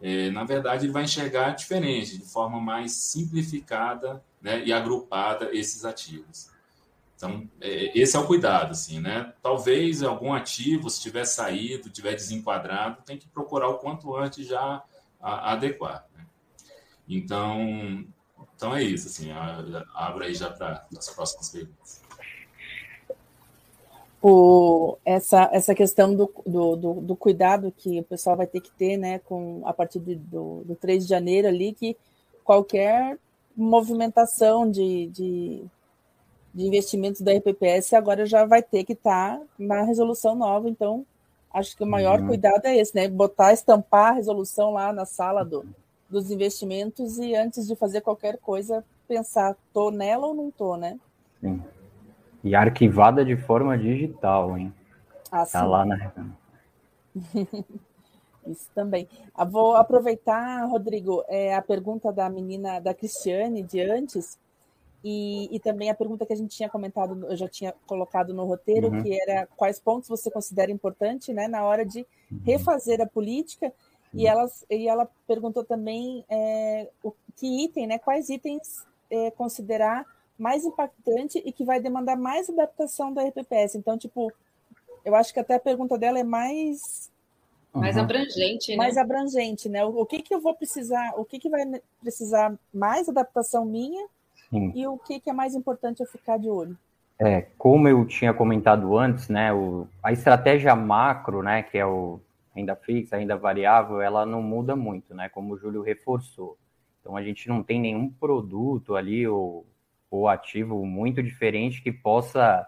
[0.00, 5.84] É, na verdade, ele vai enxergar diferente, de forma mais simplificada né, e agrupada esses
[5.84, 6.50] ativos.
[7.14, 9.34] Então, é, esse é o cuidado, assim, né?
[9.42, 14.82] Talvez algum ativo, se tiver saído, tiver desenquadrado, tem que procurar o quanto antes já
[15.20, 16.06] a, adequar.
[16.16, 16.24] Né?
[17.06, 18.06] Então,
[18.60, 19.30] então é isso, assim,
[19.94, 22.02] abro aí já para as próximas perguntas.
[24.20, 28.70] O, essa, essa questão do, do, do, do, cuidado que o pessoal vai ter que
[28.72, 31.96] ter, né, com, a partir de, do, do 3 de janeiro ali, que
[32.44, 33.18] qualquer
[33.56, 35.64] movimentação de, de,
[36.52, 41.06] de investimentos da RPPS agora já vai ter que estar tá na resolução nova, então
[41.50, 42.26] acho que o maior uhum.
[42.26, 45.64] cuidado é esse, né, botar, estampar a resolução lá na sala do,
[46.10, 50.98] dos investimentos e antes de fazer qualquer coisa, pensar, tô nela ou não tô, né?
[51.40, 51.62] Sim.
[52.42, 54.72] E arquivada de forma digital, hein?
[55.30, 56.12] Ah, tá lá na.
[58.46, 59.06] Isso também.
[59.12, 64.38] Eu ah, vou aproveitar, Rodrigo, é, a pergunta da menina, da Cristiane, de antes,
[65.04, 68.44] e, e, também a pergunta que a gente tinha comentado, eu já tinha colocado no
[68.44, 69.02] roteiro, uhum.
[69.02, 72.40] que era quais pontos você considera importante né, na hora de uhum.
[72.44, 73.72] refazer a política
[74.12, 80.04] e, elas, e ela perguntou também é, o, que item, né, quais itens é, considerar
[80.38, 83.76] mais impactante e que vai demandar mais adaptação da RPPS.
[83.76, 84.32] Então, tipo,
[85.04, 87.10] eu acho que até a pergunta dela é mais
[87.72, 88.02] mais uhum.
[88.02, 88.76] abrangente, né?
[88.76, 89.84] Mais abrangente, né?
[89.84, 91.62] O, o, que que eu vou precisar, o que que vai
[92.00, 94.04] precisar mais adaptação minha
[94.50, 94.72] Sim.
[94.74, 96.76] e o que que é mais importante eu ficar de olho.
[97.18, 102.18] É, como eu tinha comentado antes, né, o, a estratégia macro, né, que é o
[102.54, 105.28] renda fixa, renda variável, ela não muda muito, né?
[105.28, 106.58] Como o Júlio reforçou.
[107.00, 109.66] Então a gente não tem nenhum produto ali ou,
[110.10, 112.66] ou ativo muito diferente que possa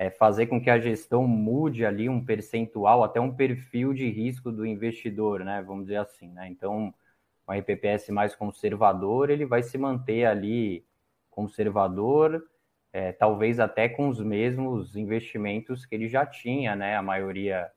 [0.00, 4.50] é, fazer com que a gestão mude ali um percentual, até um perfil de risco
[4.50, 5.62] do investidor, né?
[5.62, 6.48] Vamos dizer assim, né?
[6.48, 6.94] Então,
[7.46, 10.84] o RPPS mais conservador, ele vai se manter ali
[11.28, 12.42] conservador,
[12.92, 16.96] é, talvez até com os mesmos investimentos que ele já tinha, né?
[16.96, 17.70] A maioria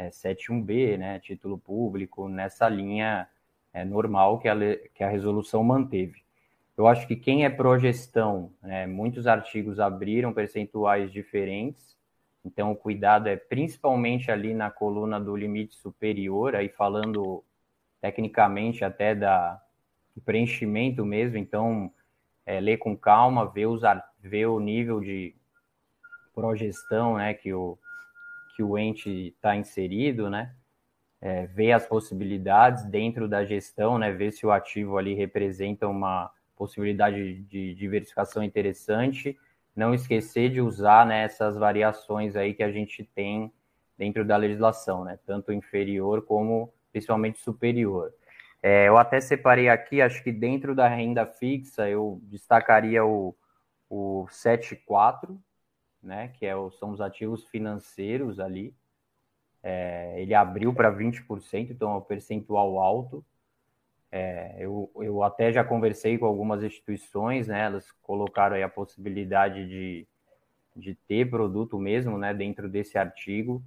[0.00, 3.28] é, 71B, né, título público, nessa linha
[3.72, 4.56] é, normal que a,
[4.94, 6.22] que a resolução manteve.
[6.76, 11.98] Eu acho que quem é pró-gestão, né, muitos artigos abriram percentuais diferentes,
[12.42, 17.44] então o cuidado é principalmente ali na coluna do limite superior, aí falando
[18.00, 19.60] tecnicamente até da,
[20.16, 21.92] do preenchimento mesmo, então
[22.46, 23.82] é, ler com calma, ver, os,
[24.18, 25.34] ver o nível de
[26.34, 27.78] progestão né, que o,
[28.54, 30.54] que o ente está inserido, né?
[31.20, 34.10] É, ver as possibilidades dentro da gestão, né?
[34.10, 39.38] Ver se o ativo ali representa uma possibilidade de diversificação interessante.
[39.74, 43.52] Não esquecer de usar né, essas variações aí que a gente tem
[43.96, 45.18] dentro da legislação, né?
[45.26, 48.12] Tanto inferior como principalmente superior.
[48.62, 53.34] É, eu até separei aqui, acho que dentro da renda fixa eu destacaria o,
[53.88, 55.40] o 74,
[56.02, 58.74] né, que é são os ativos financeiros ali.
[59.62, 63.24] É, ele abriu para 20%, então é um percentual alto.
[64.10, 69.68] É, eu, eu até já conversei com algumas instituições, né, elas colocaram aí a possibilidade
[69.68, 70.06] de,
[70.74, 73.62] de ter produto mesmo né, dentro desse artigo.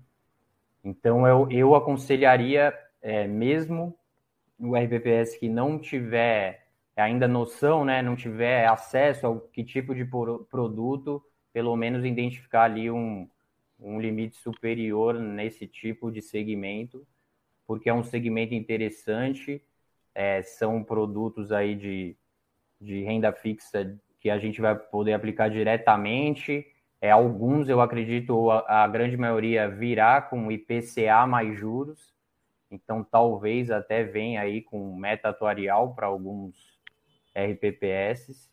[0.83, 3.97] Então eu, eu aconselharia, é, mesmo
[4.59, 10.05] o RPPS que não tiver ainda noção, né, não tiver acesso ao que tipo de
[10.05, 13.29] produto, pelo menos identificar ali um,
[13.79, 17.05] um limite superior nesse tipo de segmento,
[17.65, 19.63] porque é um segmento interessante,
[20.15, 22.17] é, são produtos aí de,
[22.81, 26.65] de renda fixa que a gente vai poder aplicar diretamente,
[26.99, 32.13] é, alguns, eu acredito, a, a grande maioria virá com IPCA mais juros,
[32.71, 36.79] então talvez até venha aí com meta atuarial para alguns
[37.35, 38.49] RPPS,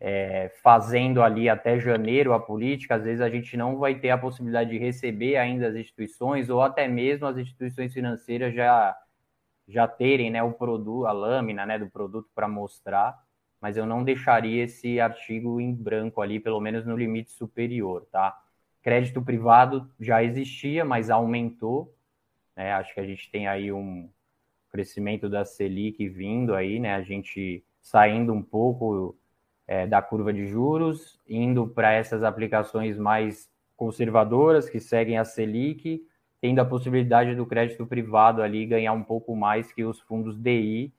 [0.00, 4.18] é, fazendo ali até janeiro a política, às vezes a gente não vai ter a
[4.18, 8.96] possibilidade de receber ainda as instituições, ou até mesmo as instituições financeiras já,
[9.66, 13.18] já terem né, o produto, a lâmina né, do produto para mostrar
[13.60, 18.40] mas eu não deixaria esse artigo em branco ali, pelo menos no limite superior, tá?
[18.82, 21.94] Crédito privado já existia, mas aumentou,
[22.56, 22.72] né?
[22.72, 24.08] Acho que a gente tem aí um
[24.70, 26.94] crescimento da Selic vindo aí, né?
[26.94, 29.16] A gente saindo um pouco
[29.68, 36.02] é, da curva de juros, indo para essas aplicações mais conservadoras que seguem a Selic,
[36.40, 40.90] tendo a possibilidade do crédito privado ali ganhar um pouco mais que os fundos DI,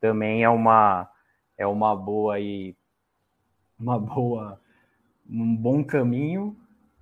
[0.00, 1.10] também é uma
[1.58, 2.74] é uma boa e
[3.78, 4.60] uma boa
[5.28, 6.56] um bom caminho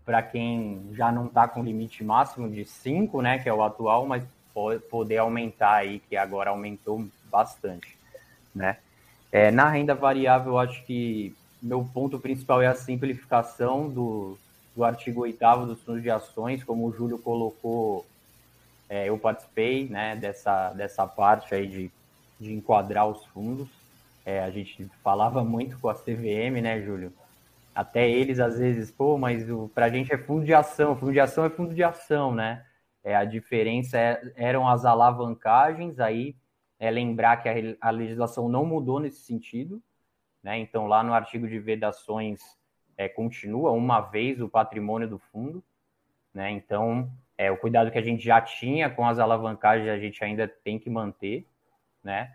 [0.04, 4.06] para quem já não está com limite máximo de 5, né, que é o atual,
[4.06, 7.96] mas pode poder aumentar aí, que agora aumentou bastante,
[8.54, 8.78] né?
[9.32, 14.36] É, na renda variável, acho que meu ponto principal é a simplificação do,
[14.74, 18.04] do artigo 8 dos fundos de ações, como o Júlio colocou,
[18.88, 21.90] é, eu participei né, dessa, dessa parte aí de,
[22.40, 23.68] de enquadrar os fundos.
[24.26, 27.12] É, a gente falava muito com a CVM, né, Júlio?
[27.72, 31.20] Até eles, às vezes, pô, mas para a gente é fundo de ação, fundo de
[31.20, 32.64] ação é fundo de ação, né?
[33.02, 36.34] É, a diferença é, eram as alavancagens, aí
[36.80, 39.80] é lembrar que a, a, legislação não mudou nesse sentido,
[40.42, 40.58] né?
[40.58, 42.40] Então, lá no artigo de vedações,
[42.96, 45.62] é, continua uma vez o patrimônio do fundo,
[46.34, 46.50] né?
[46.50, 50.48] Então, é, o cuidado que a gente já tinha com as alavancagens, a gente ainda
[50.48, 51.46] tem que manter,
[52.02, 52.34] né?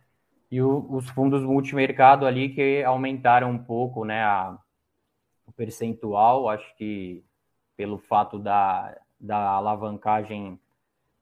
[0.55, 4.57] e o, os fundos multimercado ali que aumentaram um pouco né, a,
[5.45, 7.23] o percentual, acho que
[7.75, 10.59] pelo fato da, da alavancagem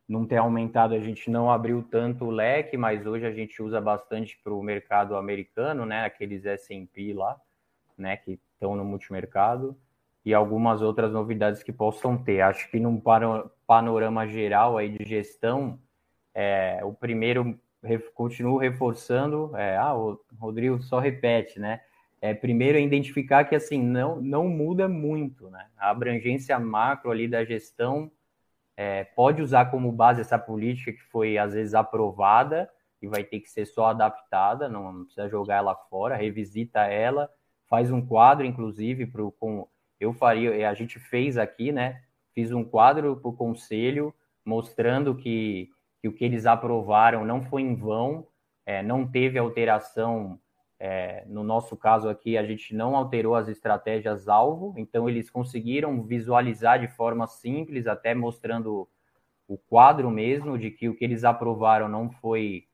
[0.08, 3.80] não ter aumentado, a gente não abriu tanto o leque, mas hoje a gente usa
[3.80, 7.40] bastante para o mercado americano, né, aqueles S&P lá,
[7.98, 9.78] né, que estão no multimercado,
[10.26, 12.42] e algumas outras novidades que possam ter.
[12.42, 13.02] Acho que num
[13.68, 15.80] panorama geral aí de gestão,
[16.34, 17.60] é, o primeiro
[18.14, 21.82] continuo reforçando, é, ah, o Rodrigo só repete, né?
[22.22, 25.68] É, primeiro é identificar que assim não, não muda muito, né?
[25.78, 28.10] A abrangência macro ali da gestão
[28.76, 32.70] é, pode usar como base essa política que foi às vezes aprovada
[33.02, 37.30] e vai ter que ser só adaptada, não precisa jogar ela fora, revisita ela,
[37.70, 39.68] faz um quadro, inclusive, pro, com,
[40.00, 42.02] eu faria, a gente fez aqui, né?
[42.34, 44.14] Fiz um quadro para o conselho
[44.46, 45.70] mostrando que
[46.04, 48.28] que o que eles aprovaram não foi em vão,
[48.66, 50.38] é, não teve alteração.
[50.86, 56.04] É, no nosso caso aqui, a gente não alterou as estratégias alvo, então eles conseguiram
[56.04, 58.86] visualizar de forma simples, até mostrando
[59.48, 62.68] o quadro mesmo de que o que eles aprovaram não foi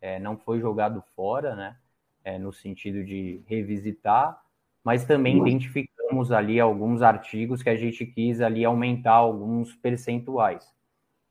[0.00, 1.76] é, não foi jogado fora, né?
[2.22, 4.40] É, no sentido de revisitar,
[4.84, 10.72] mas também identificamos ali alguns artigos que a gente quis ali aumentar alguns percentuais.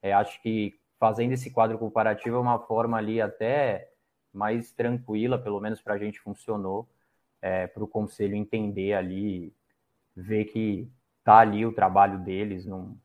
[0.01, 3.94] É, acho que fazendo esse quadro comparativo é uma forma ali até
[4.35, 6.87] mais tranquila, pelo menos para a gente funcionou,
[7.41, 9.53] é, para o conselho entender ali,
[10.15, 10.87] ver que
[11.23, 12.95] tá ali o trabalho deles, não,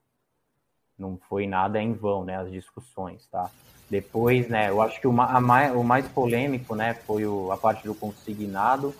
[0.99, 3.51] não foi nada em vão, né, as discussões, tá?
[3.89, 7.85] Depois, né, eu acho que o, mais, o mais polêmico, né, foi o, a parte
[7.85, 8.95] do consignado,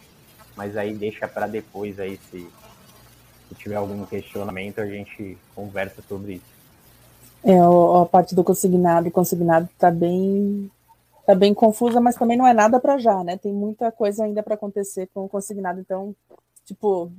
[0.57, 2.49] mas aí deixa para depois aí, se,
[3.49, 6.61] se tiver algum questionamento, a gente conversa sobre isso.
[7.43, 10.71] É, a parte do consignado, o consignado está bem
[11.31, 13.37] tá bem confusa, mas também não é nada para já, né?
[13.37, 16.15] Tem muita coisa ainda para acontecer com o consignado, então,
[16.65, 17.11] tipo,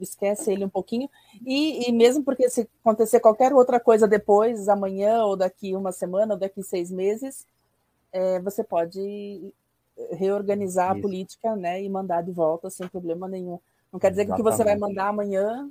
[0.00, 1.08] esquece ele um pouquinho.
[1.44, 6.34] E, e, mesmo porque se acontecer qualquer outra coisa depois, amanhã, ou daqui uma semana,
[6.34, 7.46] ou daqui seis meses,
[8.12, 9.52] é, você pode
[10.12, 10.98] reorganizar Isso.
[10.98, 13.58] a política né, e mandar de volta sem problema nenhum.
[13.92, 14.42] Não quer dizer Exatamente.
[14.44, 15.70] que o que você vai mandar amanhã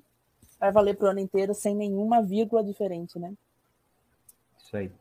[0.59, 3.33] vai valer para o ano inteiro sem nenhuma vírgula diferente, né?
[4.57, 4.91] Isso aí.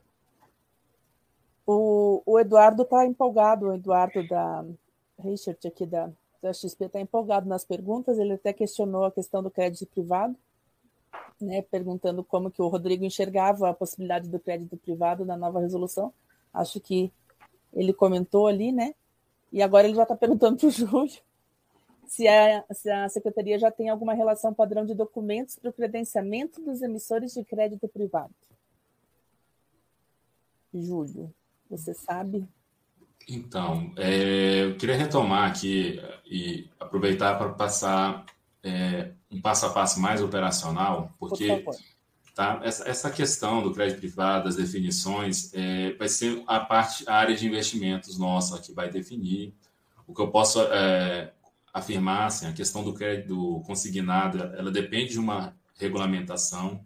[1.67, 4.65] O, o Eduardo está empolgado, o Eduardo da
[5.19, 6.11] Richard aqui da,
[6.43, 10.37] da XP está empolgado nas perguntas, ele até questionou a questão do crédito privado,
[11.41, 16.12] né, perguntando como que o Rodrigo enxergava a possibilidade do crédito privado na nova resolução.
[16.53, 17.12] Acho que
[17.73, 18.95] ele comentou ali, né?
[19.53, 21.23] E agora ele já está perguntando para o Júlio
[22.07, 26.61] se a, se a secretaria já tem alguma relação padrão de documentos para o credenciamento
[26.62, 28.33] dos emissores de crédito privado.
[30.73, 31.33] Júlio,
[31.69, 32.47] você sabe?
[33.29, 38.27] Então, é, eu queria retomar aqui e aproveitar para passar
[38.62, 41.75] é, um passo a passo mais operacional, porque Por
[42.35, 47.15] tá, essa, essa, questão do crédito privado, das definições, é, vai ser a parte, a
[47.15, 49.55] área de investimentos nossa que vai definir.
[50.07, 51.33] O que eu posso é,
[51.73, 56.85] afirmar, assim, a questão do crédito consignado, ela depende de uma regulamentação.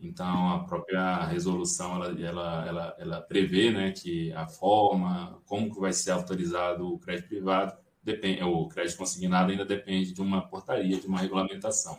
[0.00, 5.80] Então, a própria resolução, ela, ela, ela, ela prevê né, que a forma, como que
[5.80, 11.00] vai ser autorizado o crédito privado, depende, o crédito consignado ainda depende de uma portaria,
[11.00, 11.98] de uma regulamentação.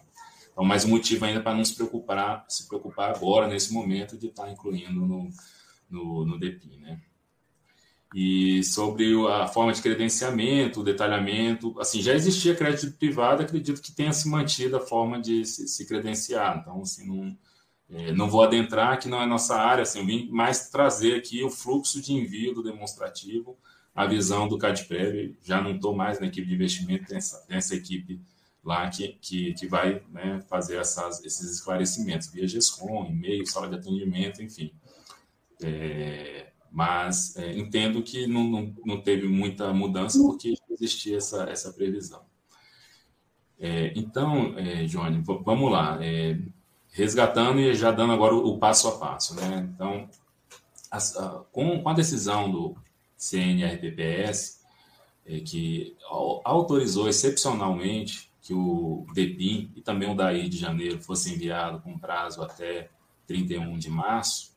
[0.51, 4.27] Então, mais um motivo ainda para não se preocupar, se preocupar agora, nesse momento, de
[4.27, 5.29] estar incluindo no,
[5.89, 7.01] no, no DEPI, né?
[8.13, 13.91] E sobre a forma de credenciamento, o detalhamento, assim, já existia crédito privado, acredito que
[13.91, 16.57] tenha se mantido a forma de se, se credenciar.
[16.59, 17.37] Então, assim, não,
[17.91, 21.43] é, não vou adentrar, que não é nossa área, assim, eu vim mais trazer aqui
[21.43, 23.57] o fluxo de envio do demonstrativo,
[23.95, 27.57] a visão do CADPREV, já não estou mais na equipe de investimento, tem essa, tem
[27.57, 28.21] essa equipe
[28.63, 33.75] lá que, que, que vai né, fazer essas, esses esclarecimentos, via GESCOM, e-mail, sala de
[33.75, 34.71] atendimento, enfim.
[35.61, 41.73] É, mas é, entendo que não, não, não, teve muita mudança porque existia essa, essa
[41.73, 42.21] previsão.
[43.59, 45.99] É, então, é, Johnny, vamos lá.
[46.91, 49.35] Resgatando e já dando agora o, o passo a passo.
[49.35, 49.69] Né?
[49.73, 50.09] Então,
[50.91, 52.75] a, a, com, com, a decisão do
[53.17, 54.61] CNRPPS,
[55.25, 55.95] é, que
[56.43, 62.41] autorizou excepcionalmente que o DEPIM e também o DAI de janeiro fosse enviado com prazo
[62.41, 62.89] até
[63.27, 64.49] 31 de março,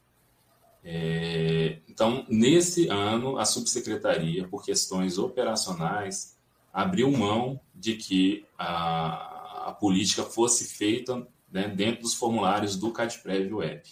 [0.85, 6.37] é, então, nesse ano, a subsecretaria, por questões operacionais,
[6.73, 13.53] abriu mão de que a, a política fosse feita né, dentro dos formulários do CadPrev
[13.53, 13.83] Web.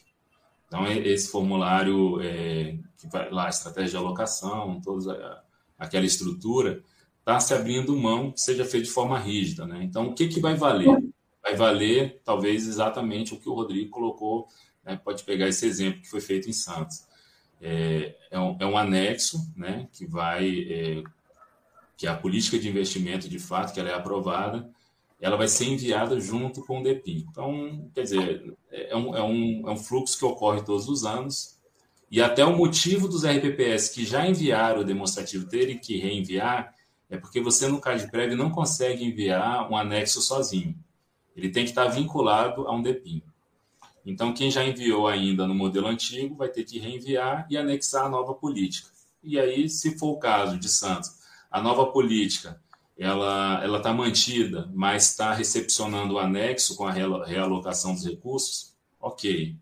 [0.66, 5.44] Então, esse formulário é, que vai lá, estratégia de alocação, toda
[5.78, 6.82] aquela estrutura,
[7.18, 9.66] está se abrindo mão que seja feito de forma rígida.
[9.66, 9.82] Né?
[9.82, 11.02] Então, o que, que vai valer?
[11.42, 14.48] Vai valer, talvez, exatamente o que o Rodrigo colocou
[14.84, 17.04] né, pode pegar esse exemplo que foi feito em Santos.
[17.60, 21.02] É, é, um, é um anexo né, que vai, é,
[21.96, 24.70] que a política de investimento, de fato, que ela é aprovada,
[25.20, 27.26] ela vai ser enviada junto com o DEPIN.
[27.30, 31.58] Então, quer dizer, é um, é, um, é um fluxo que ocorre todos os anos,
[32.10, 36.74] e até o motivo dos RPPS que já enviaram o demonstrativo terem que reenviar
[37.08, 40.76] é porque você, no CADPREV, não consegue enviar um anexo sozinho.
[41.36, 43.22] Ele tem que estar vinculado a um DEPIN.
[44.04, 48.08] Então, quem já enviou ainda no modelo antigo vai ter que reenviar e anexar a
[48.08, 48.88] nova política.
[49.22, 51.18] E aí, se for o caso de Santos,
[51.50, 52.60] a nova política
[53.00, 59.56] ela ela está mantida, mas está recepcionando o anexo com a realocação dos recursos, ok.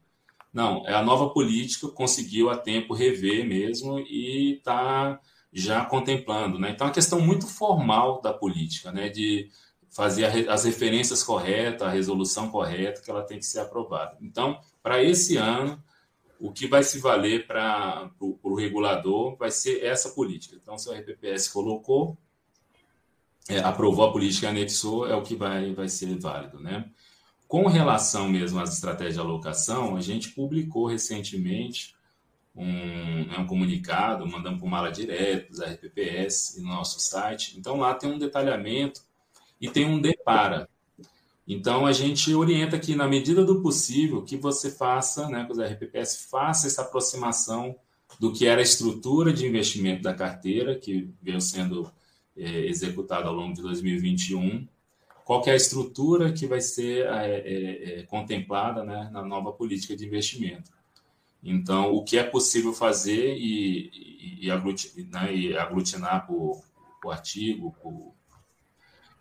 [0.52, 5.20] Não, é a nova política conseguiu a tempo rever mesmo e está
[5.52, 6.70] já contemplando, né?
[6.70, 9.08] Então, é uma questão muito formal da política, né?
[9.08, 9.50] De
[9.88, 14.16] fazer as referências corretas, a resolução correta, que ela tem que ser aprovada.
[14.20, 15.82] Então, para esse ano,
[16.40, 20.56] o que vai se valer para o regulador vai ser essa política.
[20.60, 22.18] Então, se o RPPS colocou,
[23.48, 26.60] é, aprovou a política e anexou, é o que vai, vai ser válido.
[26.60, 26.84] Né?
[27.46, 31.96] Com relação mesmo às estratégias de alocação, a gente publicou recentemente
[32.54, 37.56] um, né, um comunicado, mandamos para Mala Direto, da RPPS, no nosso site.
[37.58, 39.00] Então, lá tem um detalhamento
[39.60, 40.68] e tem um depara.
[41.46, 46.26] Então, a gente orienta que, na medida do possível, que você faça, né, os RPPS
[46.30, 47.74] faça essa aproximação
[48.20, 51.90] do que era a estrutura de investimento da carteira, que veio sendo
[52.38, 54.66] é, executada ao longo de 2021,
[55.24, 59.94] qual é a estrutura que vai ser é, é, é, contemplada né, na nova política
[59.94, 60.70] de investimento.
[61.42, 66.62] Então, o que é possível fazer e, e, e, aglutinar, né, e aglutinar por,
[67.00, 68.14] por artigo, por,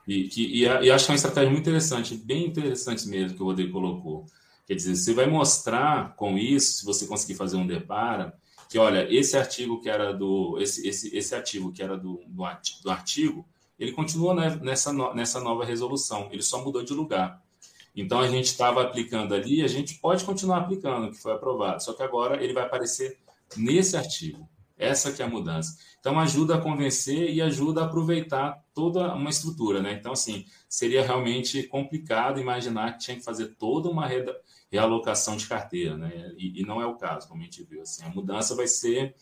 [0.07, 3.45] E, que, e, acho que é uma estratégia muito interessante, bem interessante mesmo, que o
[3.45, 4.25] Rodrigo colocou.
[4.65, 8.33] Quer dizer, você vai mostrar com isso, se você conseguir fazer um depara,
[8.69, 10.57] que olha, esse artigo que era do.
[10.59, 13.45] Esse, esse, esse ativo que era do, do artigo,
[13.79, 17.41] ele continua nessa, nessa nova resolução, ele só mudou de lugar.
[17.95, 21.93] Então a gente estava aplicando ali, a gente pode continuar aplicando que foi aprovado, só
[21.93, 23.17] que agora ele vai aparecer
[23.55, 24.47] nesse artigo.
[24.77, 25.75] Essa que é a mudança.
[25.99, 29.93] Então ajuda a convencer e ajuda a aproveitar toda uma estrutura, né?
[29.93, 34.05] Então assim, seria realmente complicado imaginar que tinha que fazer toda uma
[34.71, 36.33] realocação de carteira, né?
[36.37, 37.81] E, e não é o caso, como a gente viu.
[37.81, 39.15] Assim, a mudança vai ser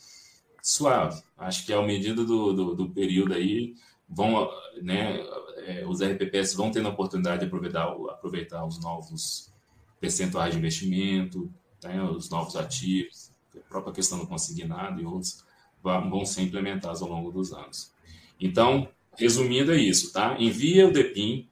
[0.61, 1.21] suave.
[1.37, 3.75] Acho que ao medida do, do, do período aí,
[4.09, 4.49] vão,
[4.81, 5.19] né,
[5.65, 9.53] é, os RPPS vão tendo a oportunidade de aproveitar, aproveitar os novos
[9.99, 11.51] percentuais de investimento,
[11.83, 15.43] né, os novos ativos, a própria questão do consignado e outros
[15.81, 17.93] vão ser implementados ao longo dos anos.
[18.39, 20.35] Então, resumindo é isso, tá?
[20.39, 21.47] Envia o DEPIN.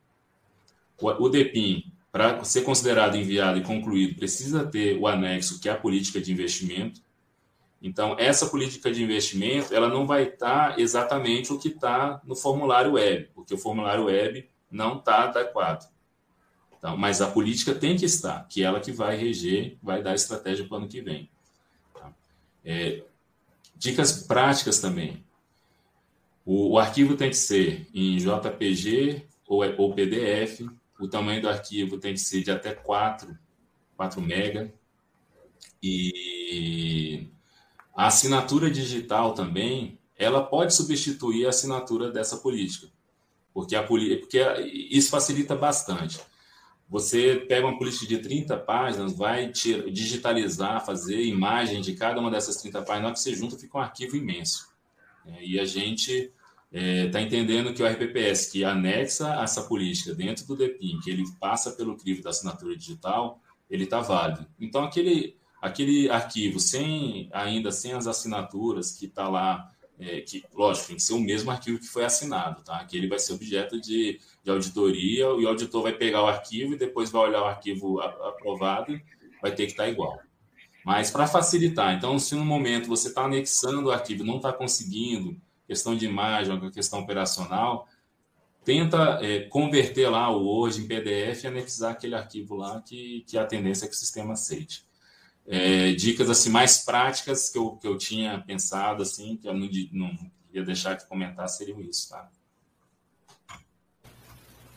[1.00, 5.76] O DEPIN, para ser considerado enviado e concluído, precisa ter o anexo, que é a
[5.76, 7.02] política de investimento.
[7.82, 12.92] Então, essa política de investimento, ela não vai estar exatamente o que está no formulário
[12.92, 15.92] web, porque o formulário web não está adequado.
[16.78, 20.14] Então, mas a política tem que estar, que é ela que vai reger, vai dar
[20.14, 21.28] estratégia para o ano que vem.
[21.96, 22.14] Tá?
[22.64, 23.02] É,
[23.76, 25.26] dicas práticas também.
[26.46, 30.62] O, o, arquivo tem que ser em JPG ou, ou PDF.
[31.04, 33.38] O tamanho do arquivo tem que ser de até 4,
[33.98, 34.74] 4 mega.
[35.82, 37.28] E
[37.94, 42.88] a assinatura digital também, ela pode substituir a assinatura dessa política,
[43.54, 44.40] porque, a, porque
[44.90, 46.22] isso facilita bastante.
[46.88, 52.56] Você pega uma política de 30 páginas, vai digitalizar, fazer imagem de cada uma dessas
[52.58, 54.70] 30 páginas, que você junta, fica um arquivo imenso.
[55.26, 56.32] É, e a gente
[56.74, 61.24] está é, entendendo que o RPPS, que anexa essa política dentro do DEPIN, que ele
[61.40, 64.48] passa pelo crivo da assinatura digital, ele está válido.
[64.60, 70.88] Então, aquele, aquele arquivo sem ainda sem as assinaturas que está lá, é, que lógico
[70.88, 72.84] tem que ser o mesmo arquivo que foi assinado, tá?
[72.86, 76.74] Que ele vai ser objeto de, de auditoria e o auditor vai pegar o arquivo
[76.74, 79.00] e depois vai olhar o arquivo aprovado,
[79.44, 80.18] vai ter que estar tá igual.
[80.84, 85.40] Mas para facilitar, então se no momento você está anexando o arquivo, não está conseguindo
[85.74, 87.88] questão de imagem, questão operacional,
[88.64, 93.38] tenta é, converter lá o Word em PDF e anexar aquele arquivo lá que, que
[93.38, 94.86] a tendência é que o sistema aceite.
[95.46, 99.68] É, dicas assim mais práticas que eu, que eu tinha pensado assim que eu não,
[99.92, 100.18] não
[100.54, 102.30] ia deixar de comentar seriam isso, tá?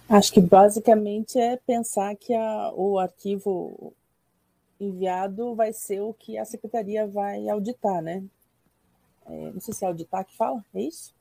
[0.08, 3.92] Acho que basicamente é pensar que a, o arquivo
[4.80, 8.24] enviado vai ser o que a secretaria vai auditar, né?
[9.28, 11.14] É, não sei se é auditar que fala, é isso?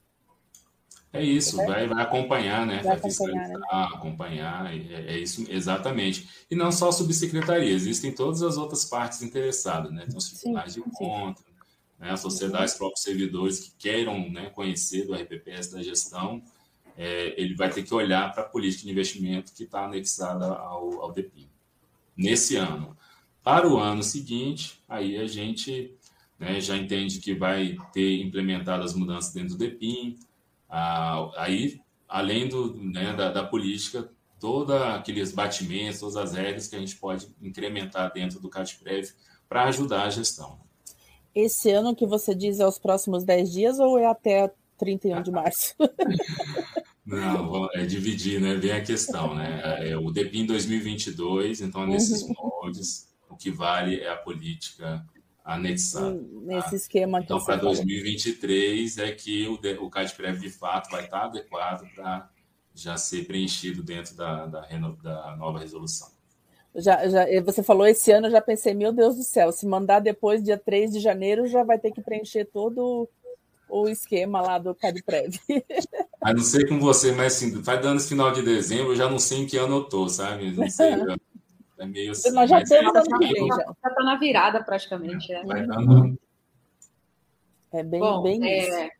[1.15, 2.81] É isso, vai, vai acompanhar, né?
[2.83, 3.59] Vai, acompanhar, né?
[3.69, 6.27] acompanhar é, é, isso exatamente.
[6.51, 10.03] E não só a subsecretaria, existem todas as outras partes interessadas, né?
[10.05, 11.41] Então, os tribunais de conta,
[11.97, 12.11] né?
[12.11, 16.43] a sociedade, os próprios servidores que queiram né, conhecer do RPPS da gestão,
[16.97, 21.01] é, ele vai ter que olhar para a política de investimento que está anexada ao,
[21.01, 21.49] ao DEPIM.
[22.15, 22.95] Nesse ano.
[23.41, 25.95] Para o ano seguinte, aí a gente
[26.39, 30.17] né, já entende que vai ter implementado as mudanças dentro do DEPIM,
[30.69, 34.09] ah, aí, além do, né, da, da, política,
[34.39, 39.11] todos aqueles batimentos, todas as regras que a gente pode incrementar dentro do CADPREV
[39.47, 40.59] para ajudar a gestão.
[41.33, 45.31] Esse ano que você diz é os próximos 10 dias ou é até 31 de
[45.31, 45.75] março?
[47.05, 48.55] Não, é dividir, né?
[48.55, 49.61] Vem a questão, né?
[49.89, 52.33] É o DEPIN 2022, então nesses uhum.
[52.37, 55.05] moldes, o que vale é a política
[55.45, 56.27] anexado.
[56.41, 56.75] Nesse tá?
[56.75, 62.29] esquema Então, para 2023 é que o, o CADPREV de fato vai estar adequado para
[62.73, 64.61] já ser preenchido dentro da, da,
[65.01, 66.09] da nova resolução.
[66.75, 69.99] Já, já, você falou esse ano, eu já pensei, meu Deus do céu, se mandar
[69.99, 73.07] depois, dia 3 de janeiro, já vai ter que preencher todo
[73.69, 75.39] o esquema lá do CADPREV.
[76.21, 79.09] A não sei com você, mas assim, vai dando esse final de dezembro, eu já
[79.09, 80.51] não sei em que ano eu tô, sabe?
[80.51, 80.91] Não sei.
[81.77, 82.31] É meio assim.
[82.31, 83.55] Nós já temos ano que vem, já.
[83.55, 85.31] Já tá na virada, praticamente.
[85.33, 85.41] É,
[87.73, 88.91] é bem, Bom, bem é,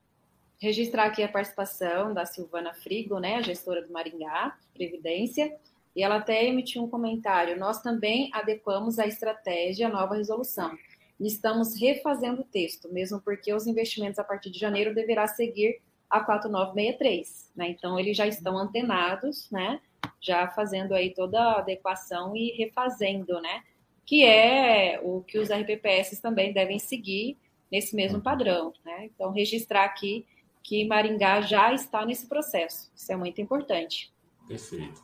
[0.59, 5.55] Registrar aqui a participação da Silvana Frigo, né, a gestora do Maringá, Previdência,
[5.95, 7.57] e ela até emitiu um comentário.
[7.57, 10.76] Nós também adequamos a estratégia à nova resolução.
[11.19, 16.19] Estamos refazendo o texto, mesmo porque os investimentos a partir de janeiro deverá seguir a
[16.19, 17.69] 4963, né?
[17.69, 19.80] Então eles já estão antenados, né?
[20.22, 23.64] Já fazendo aí toda a adequação e refazendo, né?
[24.06, 27.38] Que é o que os RPPS também devem seguir
[27.72, 29.06] nesse mesmo padrão, né?
[29.06, 30.26] Então, registrar aqui
[30.64, 32.91] que Maringá já está nesse processo.
[32.96, 34.12] Isso é muito importante.
[34.48, 35.04] Perfeito.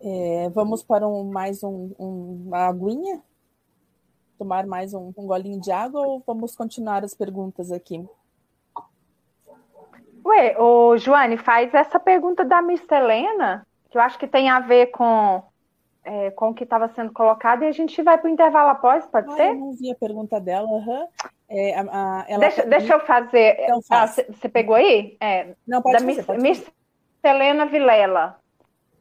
[0.00, 3.22] É, vamos para um, mais um, um, uma aguinha?
[4.36, 8.06] Tomar mais um, um golinho de água ou vamos continuar as perguntas aqui?
[10.24, 14.58] Ué, ô, Joane, faz essa pergunta da Miss Helena, que eu acho que tem a
[14.58, 15.42] ver com,
[16.02, 19.06] é, com o que estava sendo colocado, e a gente vai para o intervalo após,
[19.06, 19.50] pode ah, ser?
[19.50, 21.06] Eu não vi a pergunta dela, uhum.
[21.48, 23.56] é, a, a, deixa, deixa, eu fazer.
[23.60, 25.16] Então, você ah, pegou aí?
[25.20, 26.72] É, não, pode da fazer, Miss, pode Miss
[27.22, 28.38] Helena Vilela.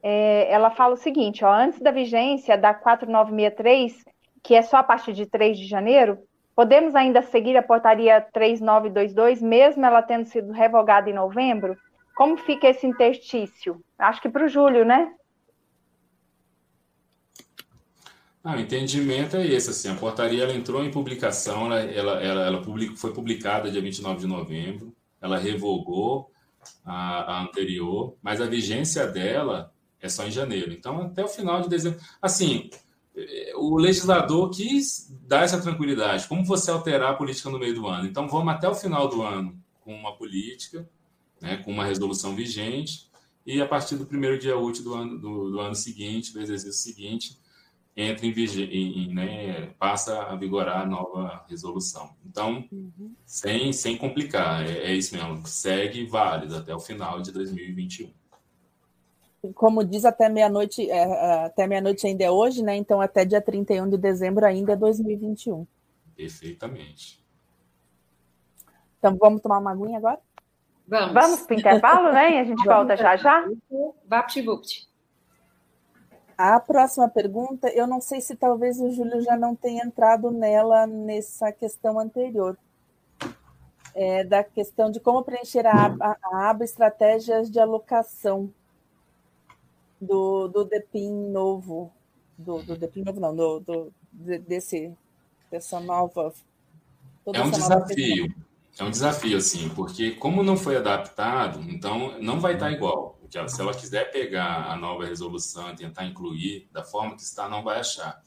[0.02, 4.04] É, ela fala o seguinte, ó, antes da vigência da 4963,
[4.44, 6.20] que é só a partir de 3 de janeiro,
[6.56, 11.78] podemos ainda seguir a portaria 3922, mesmo ela tendo sido revogada em novembro?
[12.16, 13.84] Como fica esse interstício?
[13.98, 15.14] Acho que para o Júlio, né?
[18.44, 22.46] Ah, o entendimento é esse, assim, a portaria ela entrou em publicação, ela, ela, ela,
[22.46, 26.30] ela public, foi publicada dia 29 de novembro, ela revogou
[26.84, 30.74] a, a anterior, mas a vigência dela é só em janeiro.
[30.74, 32.00] Então, até o final de dezembro.
[32.22, 32.70] Assim,
[33.56, 36.28] o legislador quis dar essa tranquilidade.
[36.28, 38.08] Como você alterar a política no meio do ano?
[38.08, 40.90] Então, vamos até o final do ano com uma política,
[41.42, 43.12] né, com uma resolução vigente,
[43.46, 46.82] e a partir do primeiro dia útil do ano, do, do ano seguinte, do exercício
[46.82, 47.38] seguinte,
[47.96, 52.16] entra em, em né, passa a vigorar a nova resolução.
[52.26, 53.14] Então, uhum.
[53.26, 58.12] sem, sem complicar, é, é isso mesmo, segue válido até o final de 2021
[59.56, 62.76] como diz, até meia-noite, é, é, até meia-noite ainda é hoje, né?
[62.76, 65.68] Então até dia 31 de dezembro ainda é 2021.
[66.16, 67.22] Perfeitamente.
[68.98, 70.20] Então vamos tomar uma aguinha agora?
[70.88, 71.14] Vamos.
[71.14, 72.36] Vamos para o intervalo, né?
[72.36, 73.46] E a gente volta já já.
[74.08, 74.88] Vapt-vupt.
[76.38, 80.88] A próxima pergunta, eu não sei se talvez o Júlio já não tenha entrado nela
[80.88, 82.58] nessa questão anterior.
[83.94, 88.52] É da questão de como preencher a aba, a aba estratégias de alocação
[90.06, 91.92] do, do Depin novo,
[92.38, 93.94] do, do Depin novo não, do, do,
[94.40, 94.92] desse,
[95.52, 96.34] dessa nova...
[97.34, 98.36] É um desafio,
[98.78, 103.18] é um desafio, assim, porque como não foi adaptado, então não vai estar igual.
[103.22, 107.48] Porque se ela quiser pegar a nova resolução e tentar incluir da forma que está,
[107.48, 108.22] não vai achar.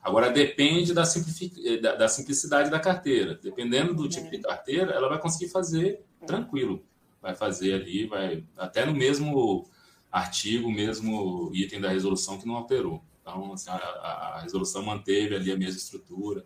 [0.00, 1.02] Agora, depende da,
[1.82, 3.34] da, da simplicidade da carteira.
[3.42, 6.84] Dependendo do tipo de carteira, ela vai conseguir fazer tranquilo.
[7.20, 9.68] Vai fazer ali, vai até no mesmo
[10.16, 13.02] artigo, mesmo item da resolução que não alterou.
[13.20, 16.44] Então, assim, a, a, resolução manteve ali a mesma estrutura,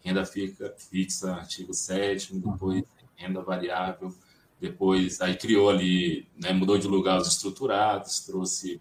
[0.00, 2.84] renda fica, fixa, artigo 7 depois
[3.14, 4.12] renda variável,
[4.58, 8.80] depois aí criou ali, né, mudou de lugar os estruturados, trouxe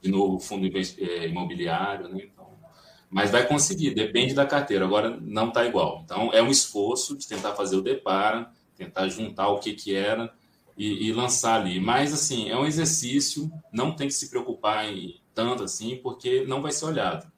[0.00, 2.46] de novo o fundo é, imobiliário, né, então,
[3.10, 6.02] mas vai conseguir, depende da carteira, agora não está igual.
[6.04, 10.32] Então, é um esforço de tentar fazer o depara, tentar juntar o que, que era,
[10.76, 11.80] e, e, lançar ali.
[11.80, 16.62] Mas, assim, é um exercício, não tem que se preocupar em tanto assim, porque não
[16.62, 17.30] vai ser olhado.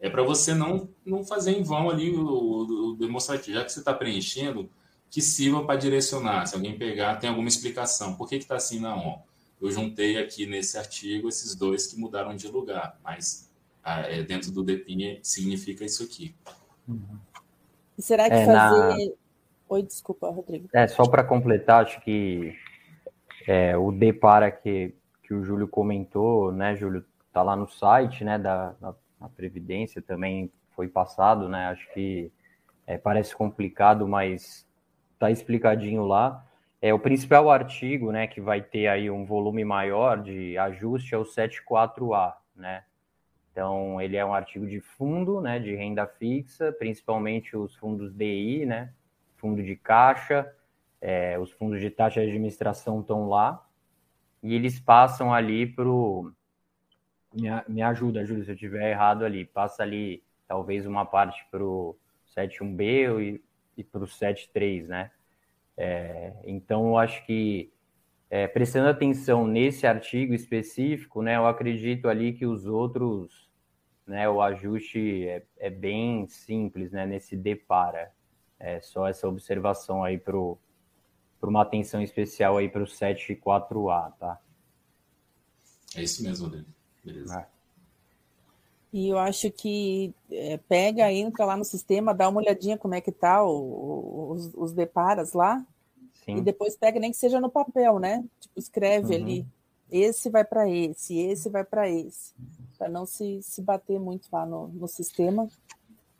[0.00, 3.72] É para você não, não fazer em vão ali o, o, o demonstrativo, já que
[3.72, 4.70] você está preenchendo,
[5.10, 6.46] que sirva para direcionar.
[6.46, 8.14] Se alguém pegar, tem alguma explicação.
[8.14, 8.80] Por que está assim?
[8.80, 9.22] Não,
[9.60, 13.50] eu juntei aqui nesse artigo esses dois que mudaram de lugar, mas
[13.82, 16.34] ah, é, dentro do DEPIN significa isso aqui.
[17.98, 19.06] E será que é, fazer.
[19.06, 19.12] Na...
[19.68, 20.68] Oi, desculpa, Rodrigo.
[20.72, 22.56] É, só para completar, acho que
[23.50, 24.94] é, o Depara que,
[25.24, 30.00] que o Júlio comentou, né, Júlio, tá lá no site, né, da, da, da Previdência
[30.00, 32.30] também foi passado, né, acho que
[32.86, 34.64] é, parece complicado, mas
[35.18, 36.46] tá explicadinho lá.
[36.80, 41.18] É, o principal artigo, né, que vai ter aí um volume maior de ajuste é
[41.18, 42.84] o 74A, né,
[43.50, 48.64] então, ele é um artigo de fundo, né, de renda fixa, principalmente os fundos DI,
[48.64, 48.92] né,
[49.38, 50.48] fundo de caixa,
[51.00, 53.66] é, os fundos de taxa de administração estão lá
[54.42, 56.32] e eles passam ali para o.
[57.32, 59.44] Me, me ajuda, Júlio, se eu estiver errado ali.
[59.44, 61.96] Passa ali, talvez, uma parte para o
[62.36, 63.44] 71B e,
[63.76, 65.10] e para o 73, né?
[65.76, 67.72] É, então, eu acho que,
[68.28, 73.48] é, prestando atenção nesse artigo específico, né, eu acredito ali que os outros,
[74.06, 78.12] né, o ajuste é, é bem simples, né, nesse depara.
[78.58, 80.58] É só essa observação aí para o
[81.40, 84.38] por uma atenção especial aí para o 74A, tá?
[85.96, 86.66] É isso mesmo, Dani.
[87.02, 87.40] Beleza.
[87.40, 87.46] É.
[88.92, 93.00] E eu acho que é, pega, entra lá no sistema, dá uma olhadinha como é
[93.00, 95.64] que tá o, os, os deparas lá,
[96.24, 96.38] Sim.
[96.38, 98.24] e depois pega, nem que seja no papel, né?
[98.40, 99.22] Tipo, escreve uhum.
[99.22, 99.46] ali,
[99.90, 102.34] esse vai para esse, esse vai para esse,
[102.76, 105.48] para não se, se bater muito lá no, no sistema.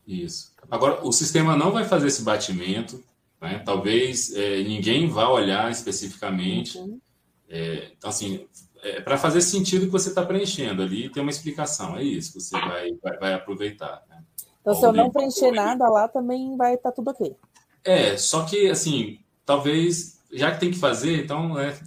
[0.06, 0.54] Isso.
[0.70, 3.02] Agora, o sistema não vai fazer esse batimento,
[3.40, 3.62] né?
[3.64, 6.78] Talvez é, ninguém vá olhar especificamente.
[6.78, 7.00] Uhum.
[7.48, 8.46] É, então, assim,
[8.82, 12.40] é para fazer sentido que você está preenchendo ali, tem uma explicação, é isso que
[12.40, 14.02] você vai, vai, vai aproveitar.
[14.08, 14.22] Né?
[14.60, 17.34] Então, se eu não preencher nada lá, também vai estar tá tudo ok.
[17.82, 21.78] É, só que, assim, talvez, já que tem que fazer, então, né,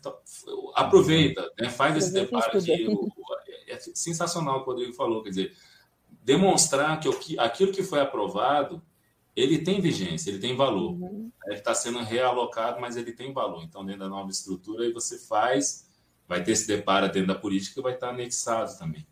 [0.76, 2.88] aproveita, né, faz esse deparo aqui.
[3.68, 5.54] É sensacional o que o Rodrigo falou, quer dizer,
[6.24, 8.82] demonstrar que aquilo que foi aprovado
[9.36, 10.94] ele tem vigência, ele tem valor.
[10.94, 11.32] Uhum.
[11.46, 13.64] Ele está sendo realocado, mas ele tem valor.
[13.64, 15.90] Então, dentro da nova estrutura, aí você faz,
[16.28, 19.06] vai ter esse deparo dentro da política e vai estar anexado também.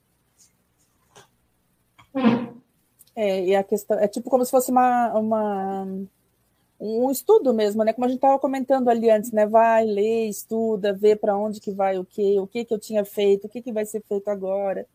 [3.16, 5.86] É, e a questão é tipo como se fosse uma, uma
[6.80, 7.94] um estudo mesmo, né?
[7.94, 9.46] Como a gente estava comentando ali antes, né?
[9.46, 13.06] Vai, lê, estuda, vê para onde que vai o que, o que que eu tinha
[13.06, 14.88] feito, o que que vai ser feito agora.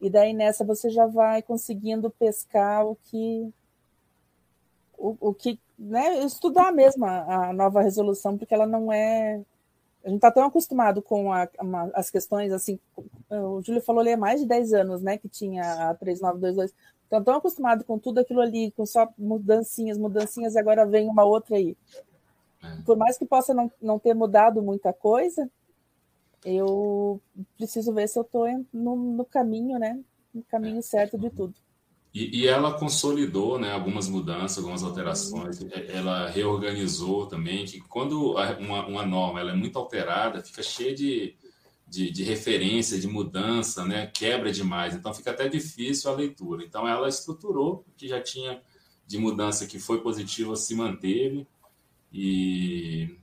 [0.00, 3.52] E daí nessa você já vai conseguindo pescar o que
[4.98, 9.40] o, o que, né, estudar mesmo a, a, nova resolução, porque ela não é.
[10.04, 12.78] A gente está tão acostumado com a, a, as questões, assim,
[13.30, 16.74] o Júlio falou ali há mais de 10 anos, né, que tinha a 3922.
[17.06, 21.24] Então, tão acostumado com tudo aquilo ali, com só mudancinhas, mudancinhas, e agora vem uma
[21.24, 21.76] outra aí.
[22.62, 22.82] É.
[22.84, 25.50] Por mais que possa não, não ter mudado muita coisa,
[26.44, 27.20] eu
[27.56, 29.98] preciso ver se eu estou no, no caminho, né,
[30.32, 31.54] no caminho certo de tudo.
[32.12, 38.86] E, e, ela consolidou né, algumas mudanças, algumas alterações, ela reorganizou também, que quando uma,
[38.86, 41.36] uma norma ela é muito alterada, fica cheia de,
[41.86, 46.64] de, de, referência, de mudança, né, quebra demais, então fica até difícil a leitura.
[46.64, 48.62] Então ela estruturou o que já tinha
[49.06, 51.46] de mudança que foi positiva, se manteve,
[52.10, 53.18] e,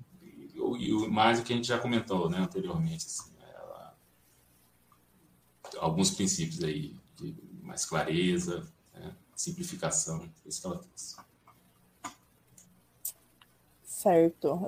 [0.54, 3.98] e, mais o que a gente já comentou né, anteriormente, assim, ela,
[5.80, 8.72] alguns princípios aí de mais clareza,
[9.36, 10.30] simplificação.
[10.46, 11.18] Isso que ela fez.
[13.84, 14.68] Certo.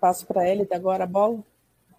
[0.00, 1.42] Passo para ele agora a bola.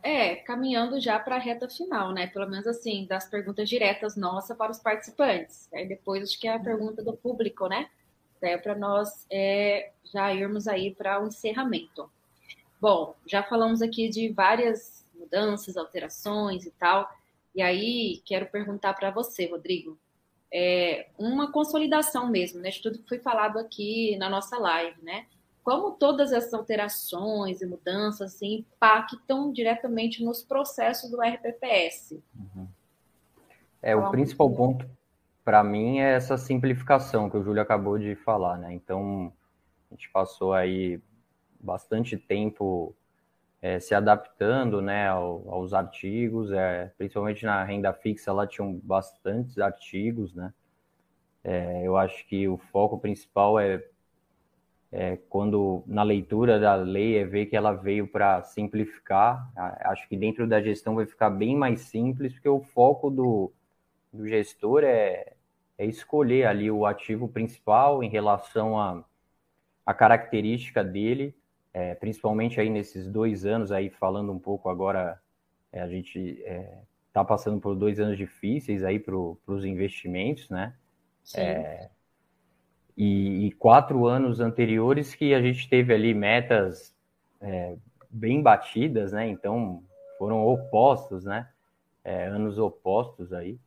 [0.01, 2.27] É, caminhando já para a reta final, né?
[2.27, 5.67] Pelo menos assim, das perguntas diretas nossa para os participantes.
[5.73, 7.89] Aí depois acho que é a pergunta do público, né?
[8.41, 12.09] É para nós é, já irmos aí para o encerramento.
[12.79, 17.09] Bom, já falamos aqui de várias mudanças, alterações e tal.
[17.53, 19.99] E aí quero perguntar para você, Rodrigo
[20.51, 25.25] é, uma consolidação mesmo, né, de tudo que foi falado aqui na nossa live, né?
[25.63, 32.19] Como todas essas alterações e mudanças assim, impactam diretamente nos processos do RPPS.
[32.35, 32.67] Uhum.
[33.81, 34.89] É, o principal ponto
[35.45, 38.73] para mim é essa simplificação que o Júlio acabou de falar, né?
[38.73, 39.31] Então,
[39.89, 41.01] a gente passou aí
[41.59, 42.95] bastante tempo
[43.61, 49.57] é, se adaptando né, ao, aos artigos, é, principalmente na renda fixa, lá tinham bastantes
[49.57, 50.53] artigos, né?
[51.43, 53.83] É, eu acho que o foco principal é,
[54.91, 59.49] é, quando na leitura da lei é ver que ela veio para simplificar.
[59.85, 63.51] Acho que dentro da gestão vai ficar bem mais simples, porque o foco do,
[64.11, 65.33] do gestor é,
[65.77, 68.99] é escolher ali o ativo principal em relação à
[69.85, 71.33] a, a característica dele
[71.73, 75.19] é, principalmente aí nesses dois anos aí falando um pouco agora
[75.71, 80.75] é, a gente está é, passando por dois anos difíceis aí para os investimentos, né?
[81.35, 81.89] É,
[82.97, 86.95] e, e, quatro anos anteriores que a gente teve ali metas
[87.39, 87.75] é,
[88.09, 89.27] bem batidas, né?
[89.27, 89.83] Então
[90.17, 91.47] foram opostos, né?
[92.03, 93.59] Anos opostos aí.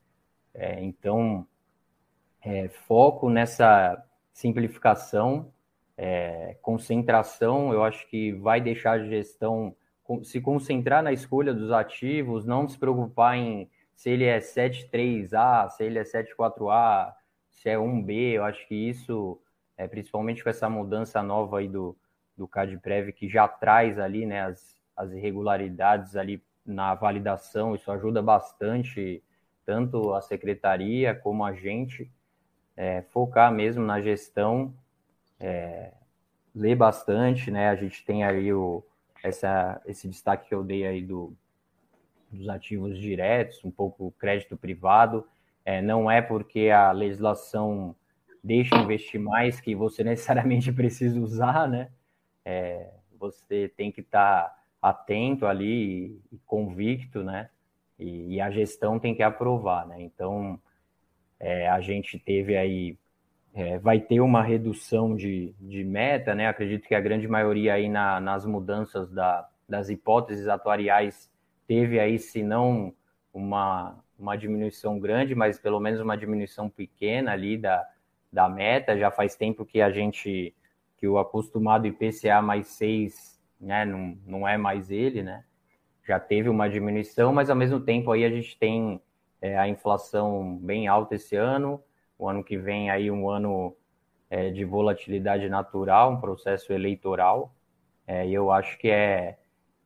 [0.80, 1.46] então
[2.88, 5.53] foco nessa simplificação
[5.97, 9.74] é, concentração, eu acho que vai deixar a gestão
[10.24, 15.84] se concentrar na escolha dos ativos, não se preocupar em se ele é 73A, se
[15.84, 17.12] ele é 74A,
[17.51, 19.40] se é 1B, eu acho que isso,
[19.76, 21.97] é, principalmente com essa mudança nova aí do,
[22.36, 28.20] do CADPREV, que já traz ali né, as, as irregularidades ali na validação, isso ajuda
[28.20, 29.22] bastante
[29.64, 32.11] tanto a secretaria como a gente,
[32.76, 34.74] é, focar mesmo na gestão
[35.43, 35.93] é,
[36.55, 37.68] ler bastante, né?
[37.68, 38.84] A gente tem aí o,
[39.22, 41.34] essa, esse destaque que eu dei aí do,
[42.30, 45.26] dos ativos diretos, um pouco crédito privado.
[45.64, 47.95] É, não é porque a legislação
[48.43, 51.90] deixa investir mais que você necessariamente precisa usar, né?
[52.45, 57.51] É, você tem que estar tá atento ali e, convicto, né?
[57.99, 60.01] E, e, a gestão tem que aprovar, né?
[60.01, 60.59] Então,
[61.38, 62.99] é, a gente teve aí
[63.55, 66.48] é, vai ter uma redução de, de meta, né?
[66.48, 71.30] Acredito que a grande maioria aí na, nas mudanças da, das hipóteses atuariais
[71.66, 72.94] teve aí, se não
[73.32, 77.86] uma, uma diminuição grande, mas pelo menos uma diminuição pequena ali da,
[78.32, 78.98] da meta.
[78.98, 80.55] Já faz tempo que a gente,
[80.98, 85.44] que o acostumado IPCA mais 6, né, não, não é mais ele, né?
[86.07, 89.00] já teve uma diminuição, mas ao mesmo tempo aí a gente tem
[89.40, 91.82] é, a inflação bem alta esse ano,
[92.22, 93.76] o ano que vem aí um ano
[94.30, 97.52] é, de volatilidade natural, um processo eleitoral,
[98.06, 99.38] é, eu acho que é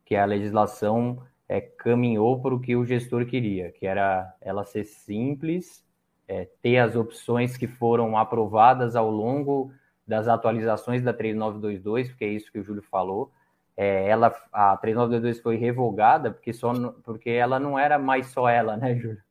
[0.05, 4.83] que a legislação é, caminhou para o que o gestor queria, que era ela ser
[4.83, 5.83] simples,
[6.27, 9.73] é, ter as opções que foram aprovadas ao longo
[10.05, 13.31] das atualizações da 3922, porque é isso que o Júlio falou.
[13.75, 16.71] É, ela, a 3922 foi revogada porque, só,
[17.03, 19.21] porque ela não era mais só ela, né, Júlio?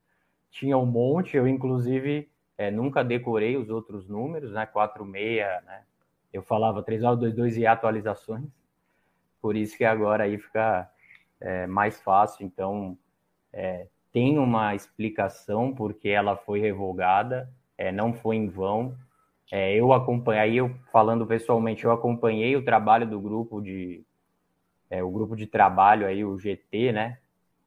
[0.51, 5.83] Tinha um monte, eu inclusive é, nunca decorei os outros números, né, 46, né?
[6.33, 8.49] Eu falava 3922 e atualizações,
[9.41, 10.89] por isso que agora aí fica
[11.39, 12.45] é, mais fácil.
[12.45, 12.97] Então,
[13.53, 18.95] é, tem uma explicação porque ela foi revogada, é, não foi em vão.
[19.51, 24.03] É, eu acompanhei, eu falando pessoalmente, eu acompanhei o trabalho do grupo de
[24.89, 27.19] é, o grupo de trabalho aí, o GT, né,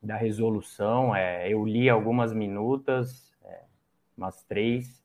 [0.02, 1.14] da resolução.
[1.14, 3.29] É, eu li algumas minutas,
[4.20, 5.02] umas três.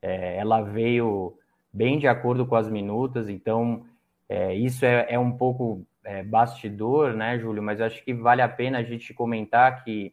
[0.00, 1.36] É, ela veio
[1.72, 3.84] bem de acordo com as minutas, então
[4.28, 5.86] é, isso é, é, um pouco
[6.26, 7.62] bastidor, né, Júlio?
[7.62, 10.12] Mas acho que vale a pena a gente comentar que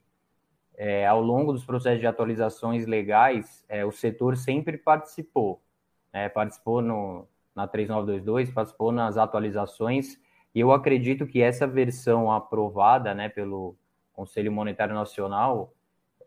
[1.10, 5.60] ao longo dos processos de atualizações legais, o setor sempre participou
[6.12, 10.20] é, participou no, na 3922, participou nas atualizações,
[10.54, 13.76] e eu acredito que essa versão aprovada né, pelo
[14.14, 15.74] Conselho Monetário Nacional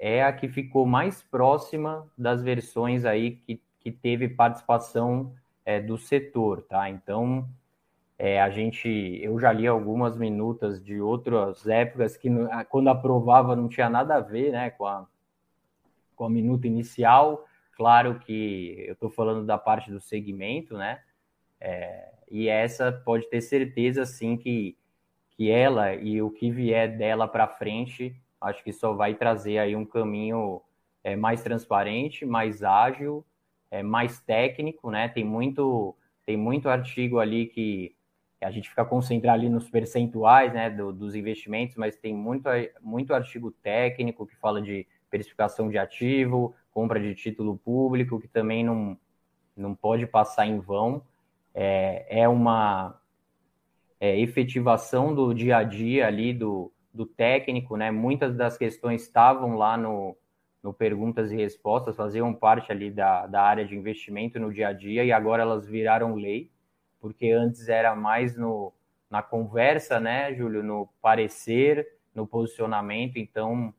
[0.03, 5.33] é a que ficou mais próxima das versões aí que, que teve participação
[5.65, 6.91] é, do setor, tá?
[6.91, 7.49] Então,
[8.19, 8.89] é, a gente,
[9.23, 12.29] eu já li algumas minutas de outras épocas que
[12.69, 15.07] quando aprovava não tinha nada a ver, né, com a,
[16.17, 17.47] com a minuta inicial,
[17.83, 21.01] Claro que eu estou falando da parte do segmento, né?
[21.61, 24.77] É, e essa pode ter certeza, sim, que,
[25.31, 29.75] que ela e o que vier dela para frente, acho que só vai trazer aí
[29.77, 30.61] um caminho
[31.03, 33.25] é, mais transparente, mais ágil,
[33.71, 35.09] é, mais técnico, né?
[35.09, 37.95] Tem muito, tem muito artigo ali que
[38.41, 42.49] a gente fica concentrado ali nos percentuais, né, do, dos investimentos, mas tem muito,
[42.81, 48.65] muito artigo técnico que fala de precificação de ativo, compra de título público, que também
[48.65, 48.99] não,
[49.57, 51.03] não pode passar em vão.
[51.55, 53.01] É, é uma
[54.01, 57.91] é, efetivação do dia a dia ali do, do técnico, né?
[57.91, 60.17] Muitas das questões estavam lá no,
[60.63, 64.73] no perguntas e respostas, faziam parte ali da, da área de investimento no dia a
[64.73, 66.51] dia e agora elas viraram lei,
[67.01, 68.73] porque antes era mais no,
[69.11, 73.75] na conversa, né, Júlio, no parecer, no posicionamento, então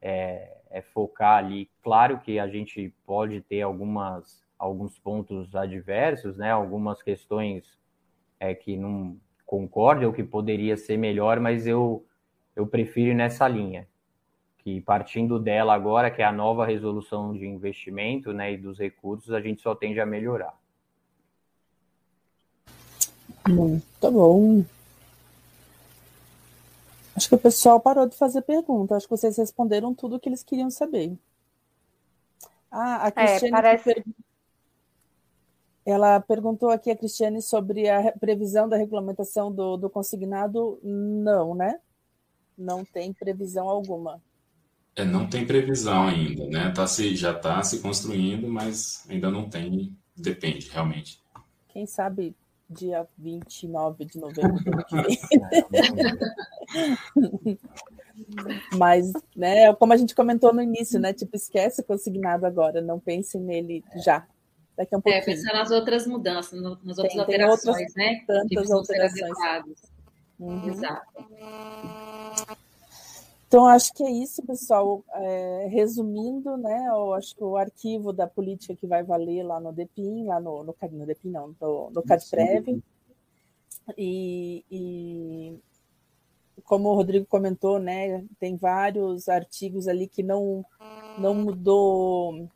[0.00, 1.68] é, é focar ali.
[1.82, 6.50] Claro que a gente pode ter algumas, alguns pontos adversos, né?
[6.50, 7.78] Algumas questões
[8.38, 12.06] é, que não concordam ou que poderia ser melhor, mas eu,
[12.54, 13.86] eu prefiro nessa linha.
[14.58, 19.32] Que partindo dela agora, que é a nova resolução de investimento né, e dos recursos,
[19.32, 20.54] a gente só tende a melhorar.
[23.48, 24.64] Muito tá bom.
[27.16, 28.96] Acho que o pessoal parou de fazer pergunta.
[28.96, 31.18] Acho que vocês responderam tudo o que eles queriam saber.
[32.70, 33.48] Ah, a é, Cristiane.
[33.48, 34.04] É, parece...
[35.84, 40.78] Ela perguntou aqui a Cristiane sobre a previsão da regulamentação do, do consignado.
[40.82, 41.80] Não, né?
[42.60, 44.22] Não tem previsão alguma.
[44.94, 46.70] É, não tem previsão ainda, né?
[46.70, 49.96] Tá se, já está se construindo, mas ainda não tem.
[50.14, 51.22] Depende, realmente.
[51.68, 52.36] Quem sabe
[52.68, 54.62] dia 29 de novembro
[58.76, 61.14] Mas, né, como a gente comentou no início, né?
[61.14, 64.26] Tipo, esquece o consignado agora, não pense nele já.
[64.76, 65.22] Daqui a um é, pouquinho.
[65.22, 68.22] É, pensar nas outras mudanças, nas outras tem, alterações, tem outras, né?
[68.26, 69.32] Tantas alterações.
[70.40, 70.68] Uhum.
[70.68, 71.24] Exato.
[73.46, 75.04] Então, acho que é isso, pessoal.
[75.12, 79.72] É, resumindo, né, eu acho que o arquivo da política que vai valer lá no
[79.72, 82.82] DEPIN, lá no, no, no DEPIN, não, no, no CADPREV,
[83.98, 85.58] e, e,
[86.64, 90.64] como o Rodrigo comentou, né, tem vários artigos ali que não,
[91.18, 92.48] não mudou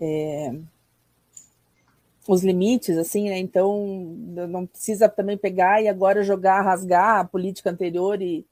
[0.00, 0.60] é,
[2.26, 3.86] os limites, assim, né, então
[4.48, 8.46] não precisa também pegar e agora jogar, rasgar a política anterior e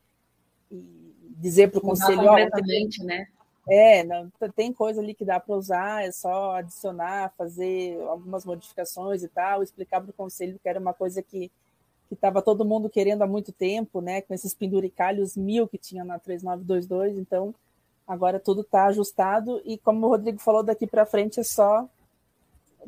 [1.39, 2.23] dizer para o conselho.
[2.23, 3.27] Completamente, né?
[3.69, 9.23] É, não, tem coisa ali que dá para usar, é só adicionar, fazer algumas modificações
[9.23, 11.51] e tal, explicar para o conselho que era uma coisa que
[12.11, 14.21] estava todo mundo querendo há muito tempo, né?
[14.21, 17.55] Com esses penduricalhos mil que tinha na 3922, então
[18.07, 21.89] agora tudo está ajustado e como o Rodrigo falou, daqui para frente é só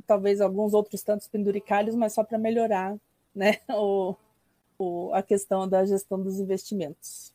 [0.06, 2.96] talvez alguns outros tantos penduricalhos, mas só para melhorar
[3.34, 4.14] né, o,
[4.78, 7.32] o, a questão da gestão dos investimentos.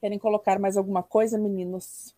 [0.00, 2.16] Querem colocar mais alguma coisa, meninos?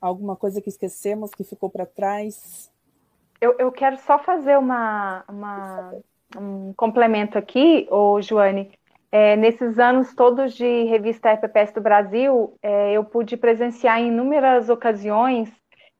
[0.00, 2.70] Alguma coisa que esquecemos, que ficou para trás?
[3.40, 5.94] Eu, eu, quero só fazer uma, uma,
[6.36, 8.70] um complemento aqui, ô Joane.
[9.10, 14.68] É, nesses anos todos de revista RPPS do Brasil, é, eu pude presenciar em inúmeras
[14.68, 15.50] ocasiões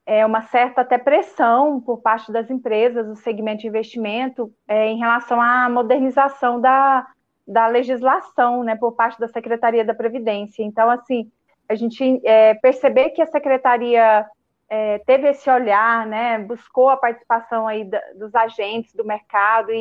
[0.08, 4.96] é, uma certa até pressão por parte das empresas do segmento de investimento é, em
[4.96, 7.06] relação à modernização da,
[7.46, 10.62] da legislação, né, por parte da Secretaria da Previdência.
[10.62, 11.30] Então, assim,
[11.68, 14.26] a gente é, perceber que a Secretaria
[14.70, 19.74] é, teve esse olhar, né, buscou a participação aí da, dos agentes do mercado e,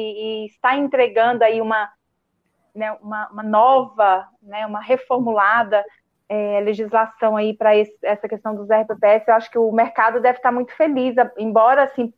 [0.43, 1.89] e, está entregando aí uma,
[2.75, 5.85] né, uma, uma nova, né, uma reformulada
[6.29, 7.71] é, legislação aí para
[8.03, 12.13] essa questão dos RPPS, eu acho que o mercado deve estar muito feliz, embora assim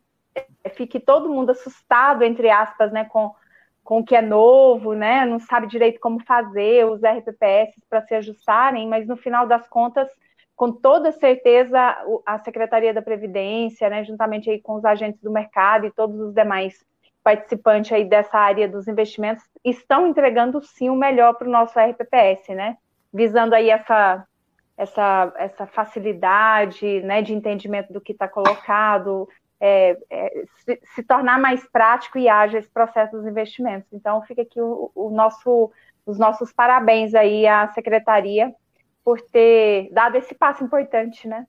[0.64, 3.34] é, fique todo mundo assustado, entre aspas, né, com,
[3.84, 8.16] com o que é novo, né, não sabe direito como fazer os RPPS para se
[8.16, 10.10] ajustarem, mas no final das contas,
[10.56, 11.80] com toda certeza,
[12.26, 16.34] a Secretaria da Previdência, né, juntamente aí com os agentes do mercado e todos os
[16.34, 16.84] demais
[17.24, 22.56] participantes aí dessa área dos investimentos, estão entregando sim o melhor para o nosso RPPS,
[22.56, 22.78] né,
[23.14, 24.26] visando aí essa,
[24.78, 29.28] essa, essa facilidade né, de entendimento do que está colocado,
[29.60, 33.92] é, é, se, se, tornar mais prático e ágil esse processo dos investimentos.
[33.92, 35.72] Então, fica aqui o, o nosso,
[36.06, 38.54] os nossos parabéns aí à secretaria
[39.04, 41.46] por ter dado esse passo importante, né?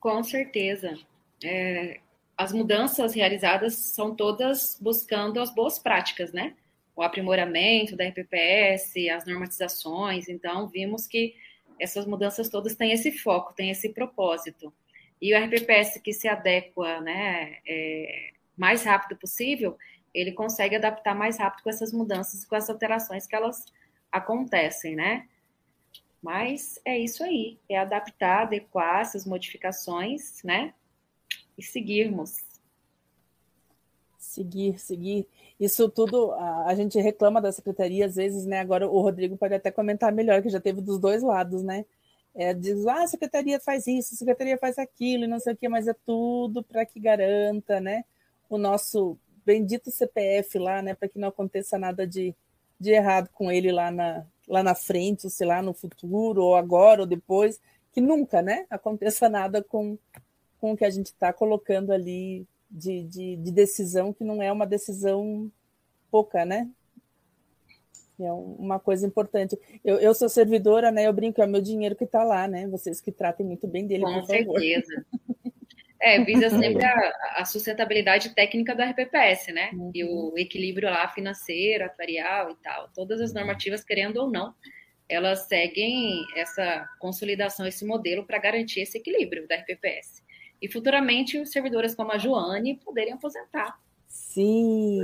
[0.00, 0.96] Com certeza.
[1.44, 2.00] É,
[2.36, 6.54] as mudanças realizadas são todas buscando as boas práticas, né?
[6.96, 10.28] O aprimoramento da RPPS, as normatizações.
[10.28, 11.34] Então, vimos que
[11.78, 14.72] essas mudanças todas têm esse foco, têm esse propósito.
[15.20, 19.76] E o RPPS que se adequa né, é, mais rápido possível,
[20.14, 23.66] ele consegue adaptar mais rápido com essas mudanças, com essas alterações que elas
[24.10, 25.28] acontecem, né?
[26.22, 30.72] Mas é isso aí, é adaptar, adequar essas modificações, né?
[31.56, 32.44] E seguirmos.
[34.18, 35.26] Seguir, seguir.
[35.58, 38.60] Isso tudo a, a, gente reclama da secretaria às vezes, né?
[38.60, 41.84] Agora o Rodrigo pode até comentar melhor, que já teve dos dois lados, né?
[42.34, 45.56] É, diz, ah, a secretaria faz isso, a secretaria faz aquilo, e não sei o
[45.56, 48.04] que, mas é tudo para que garanta, né?
[48.50, 50.94] O nosso bendito CPF lá, né?
[50.94, 52.34] Para que não aconteça nada de,
[52.78, 56.54] de errado com ele lá na, lá na frente, ou sei lá, no futuro, ou
[56.56, 57.60] agora, ou depois,
[57.92, 58.66] que nunca, né?
[58.68, 59.98] Aconteça nada com,
[60.60, 64.50] com o que a gente está colocando ali de, de, de, decisão que não é
[64.50, 65.50] uma decisão
[66.10, 66.68] pouca, né?
[68.18, 69.58] É uma coisa importante.
[69.84, 71.06] Eu, eu sou servidora, né?
[71.06, 72.66] Eu brinco, é o meu dinheiro que está lá, né?
[72.66, 75.06] Vocês que tratem muito bem dele, Com certeza.
[76.00, 79.70] É, visa sempre a, a, sustentabilidade técnica da RPPS, né?
[79.72, 79.90] Uhum.
[79.94, 82.88] E o equilíbrio lá financeiro, atuarial e tal.
[82.94, 84.54] Todas as normativas, querendo ou não,
[85.08, 90.25] elas seguem essa consolidação, esse modelo para garantir esse equilíbrio da RPPS
[90.60, 93.78] e futuramente os servidores como a Joane poderem aposentar.
[94.08, 95.00] Sim,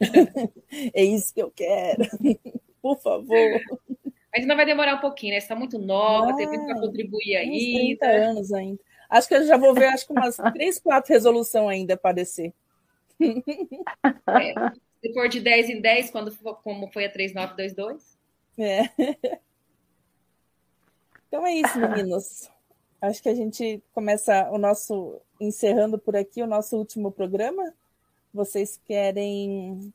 [0.94, 2.04] é isso que eu quero.
[2.82, 3.60] Por favor.
[4.34, 5.38] Ainda vai demorar um pouquinho, né?
[5.38, 7.96] Está muito nova, tem muito para contribuir aí.
[7.98, 8.80] 30 anos ainda.
[9.08, 12.54] Acho que eu já vou ver acho que umas três, quatro resoluções ainda para descer.
[13.20, 14.54] É,
[15.02, 18.18] se for de 10 em 10, quando como foi a 3922.
[18.58, 18.88] É.
[21.26, 22.50] Então é isso, meninos.
[23.00, 27.72] Acho que a gente começa o nosso encerrando por aqui o nosso último programa.
[28.32, 29.92] Vocês querem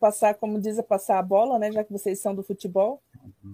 [0.00, 1.70] passar, como diz, passar a bola, né?
[1.70, 3.00] Já que vocês são do futebol,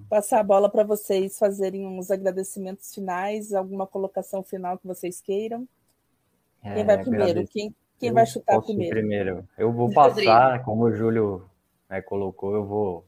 [0.09, 5.67] passar a bola para vocês fazerem uns agradecimentos finais, alguma colocação final que vocês queiram.
[6.63, 7.47] É, quem vai primeiro?
[7.49, 8.95] Quem, quem vai chutar primeiro?
[8.95, 9.49] primeiro?
[9.59, 11.45] Eu vou passar, como o Júlio
[11.91, 13.05] né, colocou, eu vou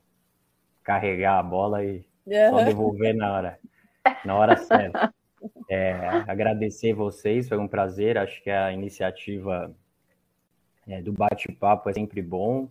[0.82, 2.50] carregar a bola e uhum.
[2.50, 3.58] só devolver na hora,
[4.24, 5.14] na hora certa.
[5.68, 5.92] É,
[6.26, 8.18] agradecer vocês, foi um prazer.
[8.18, 9.74] Acho que a iniciativa
[10.86, 12.68] é, do bate-papo é sempre bom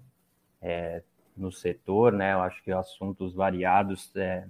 [0.61, 1.01] é,
[1.35, 2.33] no setor, né?
[2.33, 4.47] Eu acho que assuntos variados é,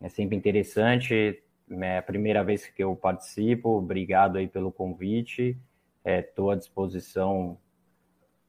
[0.00, 1.42] é sempre interessante.
[1.70, 3.78] É a primeira vez que eu participo.
[3.78, 5.56] Obrigado aí pelo convite.
[6.04, 7.58] Estou à disposição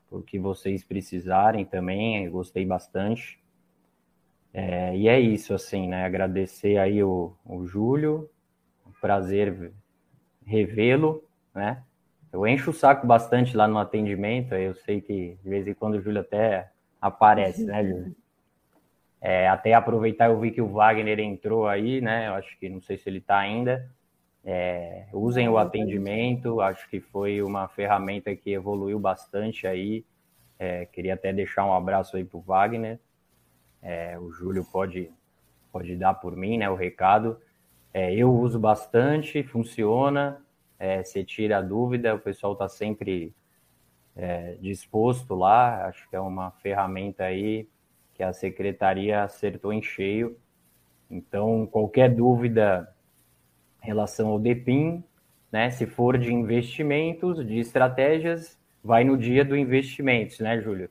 [0.09, 2.29] por que vocês precisarem também.
[2.29, 3.39] Gostei bastante.
[4.53, 6.05] É, e é isso, assim, né?
[6.05, 8.29] Agradecer aí o, o Júlio,
[9.05, 9.71] prazer
[10.43, 11.83] revê-lo, né?
[12.33, 15.93] Eu encho o saco bastante lá no atendimento, eu sei que de vez em quando
[15.93, 18.15] o Júlio até aparece, né, Júlio?
[19.21, 22.27] É, até aproveitar, eu vi que o Wagner entrou aí, né?
[22.27, 23.87] Eu acho que não sei se ele está ainda.
[24.43, 30.03] É, usem o atendimento, acho que foi uma ferramenta que evoluiu bastante aí.
[30.57, 32.99] É, queria até deixar um abraço aí para o Wagner.
[33.83, 35.11] É, o Júlio pode,
[35.71, 37.39] pode dar por mim né, o recado.
[37.95, 40.45] É, eu uso bastante, funciona.
[40.77, 43.33] É, você tira a dúvida, o pessoal está sempre
[44.13, 45.85] é, disposto lá.
[45.85, 47.69] Acho que é uma ferramenta aí
[48.13, 50.37] que a secretaria acertou em cheio.
[51.09, 52.93] Então, qualquer dúvida
[53.81, 55.01] em relação ao DEPIN,
[55.49, 60.89] né, se for de investimentos, de estratégias, vai no dia do investimentos, né, Júlio?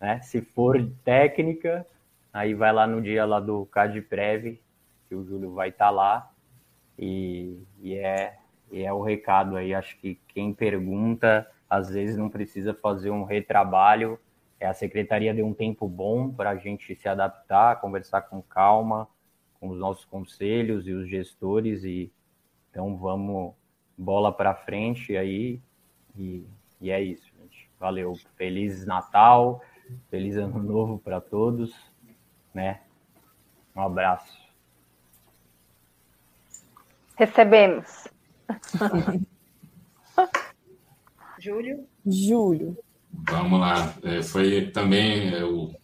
[0.00, 0.18] Né?
[0.22, 1.86] Se for técnica,
[2.32, 4.58] aí vai lá no dia lá do CADPREV,
[5.12, 6.30] que o Júlio vai estar tá lá,
[6.98, 8.38] e, e, é,
[8.70, 9.74] e é o recado aí.
[9.74, 14.18] Acho que quem pergunta, às vezes não precisa fazer um retrabalho,
[14.58, 19.06] é, a secretaria deu um tempo bom para a gente se adaptar, conversar com calma,
[19.60, 22.10] com os nossos conselhos e os gestores e
[22.70, 23.52] então vamos
[23.98, 25.60] bola para frente aí
[26.16, 26.46] e,
[26.80, 27.30] e é isso.
[27.78, 29.60] Valeu, feliz Natal,
[30.08, 31.74] feliz Ano Novo para todos,
[32.54, 32.80] né?
[33.74, 34.41] Um abraço.
[37.16, 38.08] Recebemos.
[41.38, 41.88] Júlio.
[42.06, 42.78] Júlio.
[43.12, 43.94] Vamos lá.
[44.02, 45.74] É, foi também eu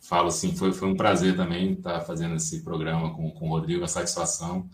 [0.00, 3.84] falo assim, foi, foi um prazer também estar fazendo esse programa com, com o Rodrigo,
[3.84, 4.68] a satisfação.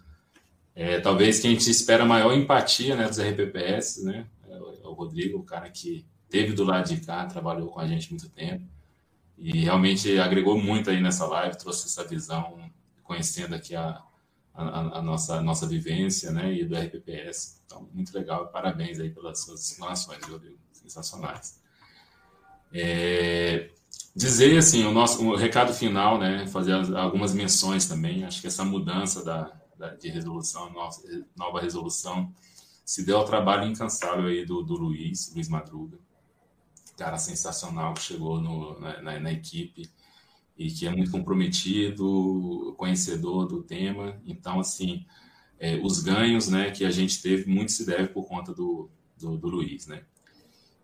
[0.75, 4.27] É, talvez quem te espera maior empatia né, dos RPPS, né?
[4.49, 7.81] É o, é o Rodrigo, o cara que teve do lado de cá, trabalhou com
[7.81, 8.65] a gente muito tempo
[9.37, 12.59] e realmente agregou muito aí nessa live, trouxe essa visão,
[13.03, 14.03] conhecendo aqui a,
[14.63, 17.63] a, a nossa, a nossa vivência, né, e do RPPS.
[17.65, 21.61] Então, muito legal, parabéns aí pelas suas explanações, Rodrigo, sensacionais.
[22.73, 23.71] É,
[24.15, 28.63] dizer assim o nosso o recado final né fazer algumas menções também acho que essa
[28.63, 31.01] mudança da, da de resolução nossa
[31.35, 32.31] nova resolução
[32.85, 35.99] se deu ao trabalho incansável aí do, do Luiz Luiz Madruga
[36.99, 39.91] cara sensacional que chegou no, na, na, na equipe
[40.59, 45.07] e que é muito comprometido conhecedor do tema então assim
[45.59, 49.37] é, os ganhos né que a gente teve muito se deve por conta do, do,
[49.37, 50.03] do Luiz né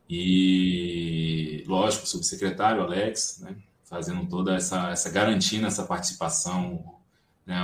[0.09, 6.99] e, lógico, o subsecretário Alex, né, fazendo toda essa, essa garantia essa participação.
[7.47, 7.57] Né,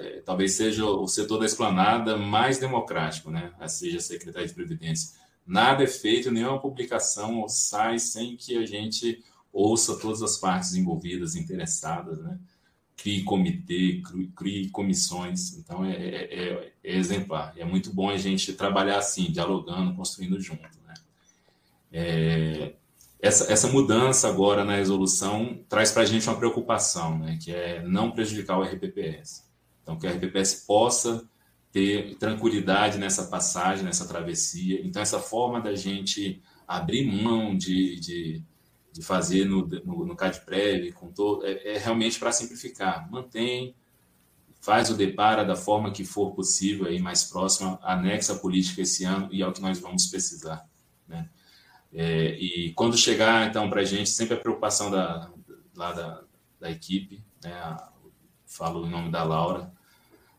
[0.00, 5.18] é, talvez seja o setor da esplanada mais democrático, né, seja a Secretaria de Previdência.
[5.46, 9.22] Nada é feito, nenhuma publicação sai sem que a gente
[9.54, 12.38] ouça todas as partes envolvidas, interessadas, né?
[12.96, 14.02] crie comitê,
[14.36, 15.56] crie comissões.
[15.56, 17.52] Então, é, é, é, é exemplar.
[17.56, 20.74] E é muito bom a gente trabalhar assim, dialogando, construindo junto.
[21.96, 22.72] É,
[23.20, 27.82] essa, essa mudança agora na resolução traz para a gente uma preocupação, né, que é
[27.86, 29.44] não prejudicar o RPPS.
[29.80, 31.24] Então, que o RPPS possa
[31.70, 34.80] ter tranquilidade nessa passagem, nessa travessia.
[34.84, 38.42] Então, essa forma da gente abrir mão de, de,
[38.94, 43.10] de fazer no, no, no CADPREV, com todo, é, é realmente para simplificar.
[43.10, 43.74] Mantém,
[44.60, 49.04] faz o depara da forma que for possível, aí mais próxima, anexa a política esse
[49.04, 50.64] ano e é o que nós vamos precisar.
[51.08, 51.28] Né?
[51.92, 55.28] É, e quando chegar, então, para a gente, sempre a preocupação da,
[55.74, 56.22] lá da,
[56.60, 57.76] da equipe, né?
[58.46, 59.73] falo em nome da Laura.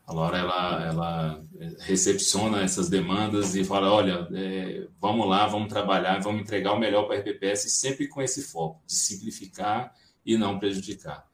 [0.06, 1.44] A Laura, ela, ela
[1.80, 7.08] recepciona essas demandas e fala, olha, é, vamos lá, vamos trabalhar, vamos entregar o melhor
[7.08, 9.92] para a RPPS, sempre com esse foco de simplificar
[10.24, 11.26] e não prejudicar.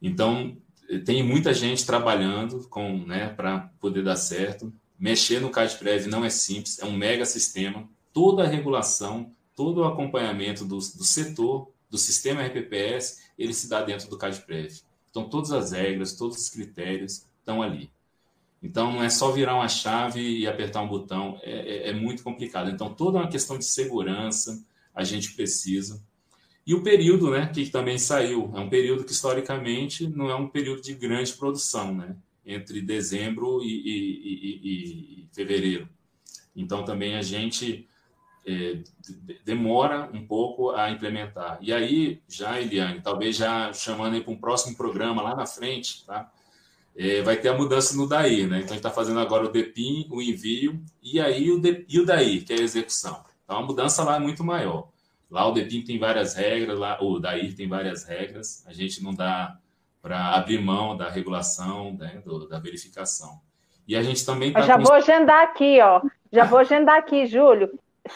[0.00, 0.56] Então,
[1.04, 4.72] tem muita gente trabalhando com, né, para poder dar certo.
[4.98, 9.84] Mexer no CADPREV não é simples, é um mega sistema, toda a regulação, todo o
[9.84, 14.80] acompanhamento do, do setor, do sistema RPPS, ele se dá dentro do CADPREV.
[15.10, 17.92] Então, todas as regras, todos os critérios estão ali.
[18.62, 22.22] Então, não é só virar uma chave e apertar um botão, é, é, é muito
[22.22, 22.70] complicado.
[22.70, 24.64] Então, toda uma questão de segurança
[24.94, 26.02] a gente precisa.
[26.66, 30.48] E o período, né, que também saiu, é um período que historicamente não é um
[30.48, 32.16] período de grande produção, né,
[32.46, 35.86] entre dezembro e, e, e, e fevereiro.
[36.56, 37.86] Então, também a gente
[38.46, 38.78] é,
[39.44, 41.58] demora um pouco a implementar.
[41.60, 46.32] E aí, já, Eliane, talvez já chamando para um próximo programa lá na frente, tá?
[46.96, 48.56] É, vai ter a mudança no DAI, né?
[48.56, 51.98] Então, a gente está fazendo agora o DEPIN, o envio, e aí o, de, e
[51.98, 53.24] o DAI, que é a execução.
[53.44, 54.88] Então, a mudança lá é muito maior.
[55.30, 59.12] Lá o DEPIN tem várias regras, lá o DAI tem várias regras, a gente não
[59.12, 59.56] dá
[60.00, 63.40] para abrir mão da regulação, né, do, da verificação.
[63.88, 66.00] E a gente também tá Já vou agendar aqui, ó.
[66.32, 67.70] Já vou agendar aqui, Júlio.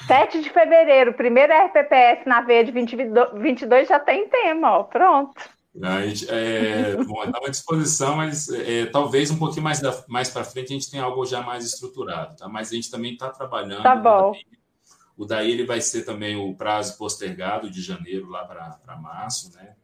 [0.07, 5.43] 7 de fevereiro, primeiro RPPS na veia de 2022 já tem tema, ó, pronto.
[5.83, 10.45] A gente, é, bom, está à disposição, mas é, talvez um pouquinho mais, mais para
[10.45, 12.49] frente a gente tenha algo já mais estruturado, tá?
[12.49, 13.83] Mas a gente também está trabalhando.
[13.83, 14.33] Tá bom.
[15.17, 19.75] O daí ele vai ser também o prazo postergado de janeiro lá para março, né?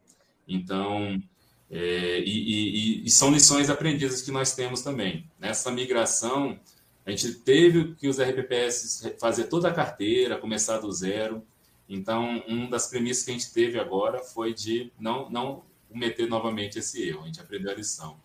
[0.47, 1.21] Então,
[1.69, 5.29] é, e, e, e, são lições aprendidas que nós temos também.
[5.39, 6.59] Nessa migração,
[7.05, 11.43] a gente teve que os RPPS fazer toda a carteira, começar do zero.
[11.89, 15.63] Então, uma das premissas que a gente teve agora foi de não, não
[15.95, 17.23] cometer novamente esse erro.
[17.23, 18.17] A gente aprendeu a lição.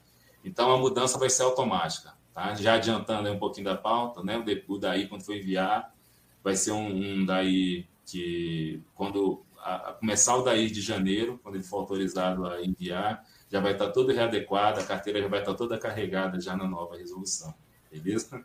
[0.44, 2.12] Então, a mudança vai ser automática.
[2.34, 2.54] Tá?
[2.54, 4.42] Já adiantando um pouquinho da pauta, né?
[4.68, 5.94] o daí, quando for enviar,
[6.42, 11.54] vai ser um, um daí que, quando a, a começar o daí de janeiro, quando
[11.54, 15.54] ele for autorizado a enviar, já vai estar todo readequado, a carteira já vai estar
[15.54, 17.54] toda carregada já na nova resolução.
[17.90, 18.44] Beleza?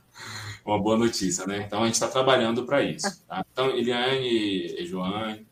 [0.66, 1.64] Uma boa notícia, né?
[1.66, 3.24] Então a gente está trabalhando para isso.
[3.28, 3.46] Tá?
[3.52, 5.46] Então, Eliane, Joane,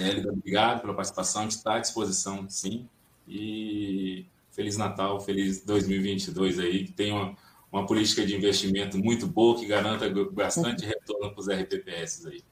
[0.00, 2.88] Hélida, obrigado pela participação, a gente está à disposição, sim.
[3.26, 7.36] E Feliz Natal, feliz 2022 aí, que tenha uma,
[7.72, 12.42] uma política de investimento muito boa, que garanta bastante retorno para os RPPS aí.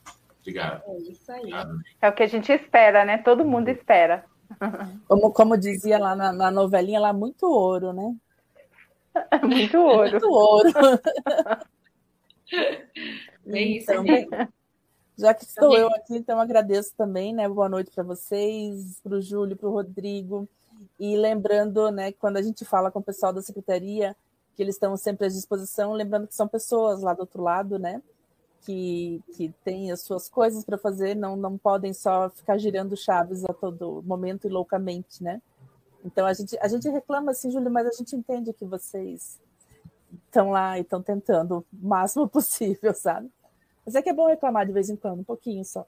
[0.40, 0.82] Obrigado.
[0.86, 1.40] É isso aí.
[1.40, 1.78] Obrigado.
[2.00, 3.18] É o que a gente espera, né?
[3.18, 4.24] Todo mundo espera.
[5.06, 8.16] Como, como dizia lá na, na novelinha, lá muito ouro, né?
[9.42, 10.10] Muito ouro.
[10.10, 10.70] Muito ouro.
[13.46, 14.28] É isso, então, bem,
[15.20, 17.46] já que estou eu aqui, então agradeço também, né?
[17.46, 20.48] Boa noite para vocês, para o Júlio, para o Rodrigo.
[20.98, 24.16] E lembrando, né, quando a gente fala com o pessoal da secretaria,
[24.56, 28.02] que eles estão sempre à disposição, lembrando que são pessoas lá do outro lado, né?
[28.62, 33.44] Que, que têm as suas coisas para fazer, não, não podem só ficar girando chaves
[33.44, 35.42] a todo momento e loucamente, né?
[36.02, 39.38] Então a gente, a gente reclama assim, Júlio, mas a gente entende que vocês
[40.24, 43.30] estão lá e estão tentando o máximo possível, sabe?
[43.90, 45.84] Mas é que é bom reclamar de vez em quando, um pouquinho só.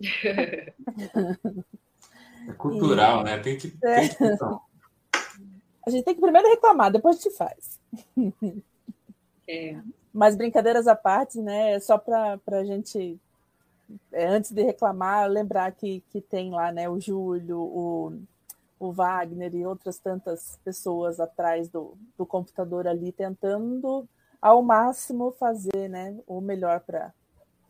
[2.46, 3.24] É cultural, e...
[3.24, 3.38] né?
[3.38, 3.74] Tem que.
[3.82, 4.00] É.
[4.00, 4.24] Tem que...
[5.86, 7.80] A gente tem que primeiro reclamar, depois a gente faz.
[9.48, 9.78] É.
[10.12, 11.78] Mas brincadeiras à parte, né?
[11.80, 13.18] Só para a gente,
[14.12, 18.18] é, antes de reclamar, lembrar que, que tem lá né, o Júlio, o,
[18.78, 24.06] o Wagner e outras tantas pessoas atrás do, do computador ali, tentando
[24.44, 27.14] ao máximo fazer né, o melhor para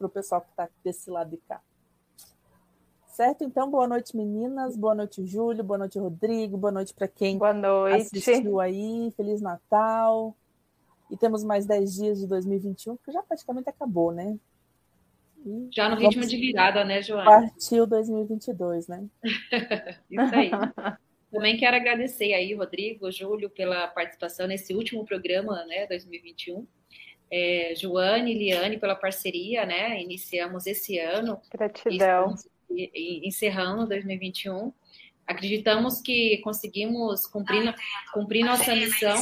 [0.01, 1.61] o pessoal que está desse lado de cá.
[3.07, 3.45] Certo?
[3.45, 4.77] Então, boa noite, meninas.
[4.77, 5.63] Boa noite, Júlio.
[5.63, 6.57] Boa noite, Rodrigo.
[6.57, 8.19] Boa noite para quem boa noite.
[8.19, 9.13] assistiu aí.
[9.17, 10.37] Feliz Natal.
[11.09, 14.37] E temos mais 10 dias de 2021, que já praticamente acabou, né?
[15.47, 17.25] E já no ritmo de virada, né, Joana?
[17.25, 19.05] Partiu 2022, né?
[20.11, 20.51] Isso aí.
[21.35, 26.67] Também quero agradecer aí, Rodrigo, Júlio, pela participação nesse último programa, né, 2021
[27.31, 30.01] é, Joane e Liane pela parceria, né?
[30.01, 31.41] Iniciamos esse ano.
[31.51, 32.35] Gratidão.
[32.71, 34.73] encerrando 2021.
[35.27, 37.75] Acreditamos que conseguimos cumprir,
[38.13, 39.17] cumprir nossa missão.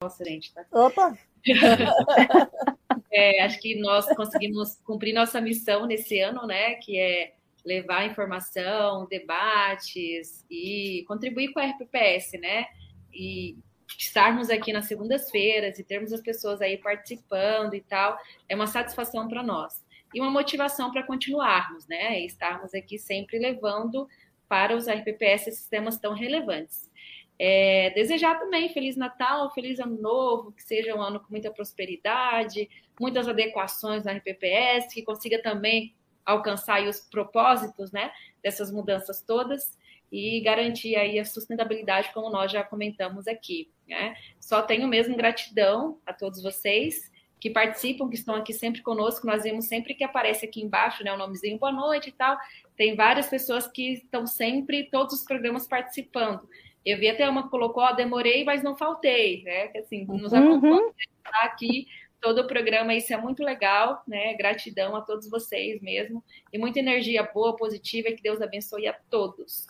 [0.00, 0.64] Nossa, gente, tá.
[0.70, 1.18] Opa!
[3.10, 6.74] é, acho que nós conseguimos cumprir nossa missão nesse ano, né?
[6.74, 12.66] Que é levar informação, debates e contribuir com a RPPS, né?
[13.12, 13.56] E
[13.98, 18.18] estarmos aqui nas segundas-feiras e termos as pessoas aí participando e tal,
[18.48, 19.84] é uma satisfação para nós.
[20.14, 22.20] E uma motivação para continuarmos, né?
[22.20, 24.08] E estarmos aqui sempre levando
[24.48, 26.88] para os RPPS esses temas tão relevantes.
[27.38, 32.68] É, desejar também Feliz Natal, Feliz Ano Novo, que seja um ano com muita prosperidade,
[33.00, 35.94] muitas adequações na RPPS, que consiga também
[36.28, 39.78] alcançar os propósitos né, dessas mudanças todas
[40.12, 43.70] e garantir aí a sustentabilidade, como nós já comentamos aqui.
[43.86, 44.14] Né?
[44.38, 47.10] Só tenho mesmo gratidão a todos vocês
[47.40, 49.26] que participam, que estão aqui sempre conosco.
[49.26, 52.36] Nós vemos sempre que aparece aqui embaixo né, o nomezinho boa noite e tal.
[52.76, 56.46] Tem várias pessoas que estão sempre, todos os programas participando.
[56.84, 59.68] Eu vi até uma que colocou, ó, demorei, mas não faltei, né?
[59.68, 60.56] Que assim, nos uhum.
[60.56, 60.92] acompanha,
[61.22, 61.86] tá aqui
[62.20, 64.34] todo o programa, isso é muito legal, né?
[64.34, 66.22] Gratidão a todos vocês mesmo.
[66.52, 69.66] E muita energia boa, positiva, e que Deus abençoe a todos.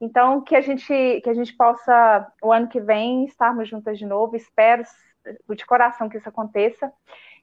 [0.00, 4.06] Então, que a gente que a gente possa o ano que vem estarmos juntas de
[4.06, 4.34] novo.
[4.34, 4.82] Espero
[5.54, 6.90] de coração que isso aconteça.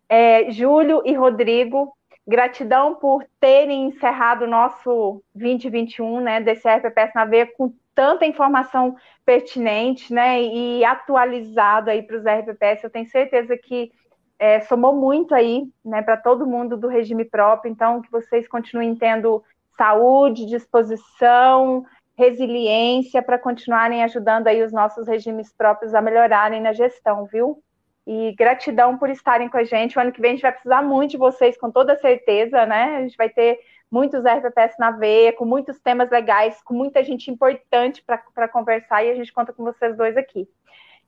[0.09, 7.25] É, Júlio e Rodrigo, gratidão por terem encerrado o nosso 2021, né, desse RPPS na
[7.25, 8.95] veia com tanta informação
[9.25, 12.83] pertinente, né, e atualizado aí para os RPPS.
[12.83, 13.91] Eu tenho certeza que
[14.37, 17.71] é, somou muito aí, né, para todo mundo do regime próprio.
[17.71, 19.43] Então, que vocês continuem tendo
[19.75, 21.83] saúde, disposição,
[22.15, 27.63] resiliência para continuarem ajudando aí os nossos regimes próprios a melhorarem na gestão, viu?
[28.05, 29.97] E gratidão por estarem com a gente.
[29.97, 32.97] O ano que vem a gente vai precisar muito de vocês, com toda certeza, né?
[32.97, 33.59] A gente vai ter
[33.91, 39.09] muitos RPPS na veia, com muitos temas legais, com muita gente importante para conversar e
[39.11, 40.47] a gente conta com vocês dois aqui.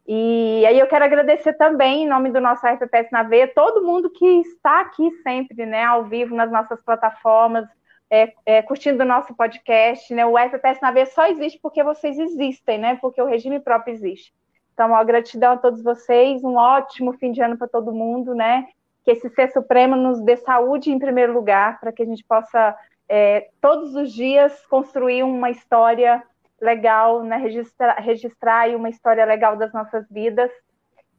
[0.07, 4.09] E aí eu quero agradecer também, em nome do nosso RPPS na veia, todo mundo
[4.09, 7.67] que está aqui sempre, né, ao vivo nas nossas plataformas,
[8.09, 10.25] é, é, curtindo o nosso podcast, né?
[10.25, 12.97] O RPPS na veia só existe porque vocês existem, né?
[12.99, 14.33] Porque o regime próprio existe.
[14.73, 18.67] Então, ó, gratidão a todos vocês, um ótimo fim de ano para todo mundo, né?
[19.09, 22.77] Que esse ser supremo nos dê saúde em primeiro lugar, para que a gente possa
[23.07, 26.21] é, todos os dias construir uma história
[26.61, 27.37] legal, né?
[27.37, 30.51] Registrar, registrar uma história legal das nossas vidas.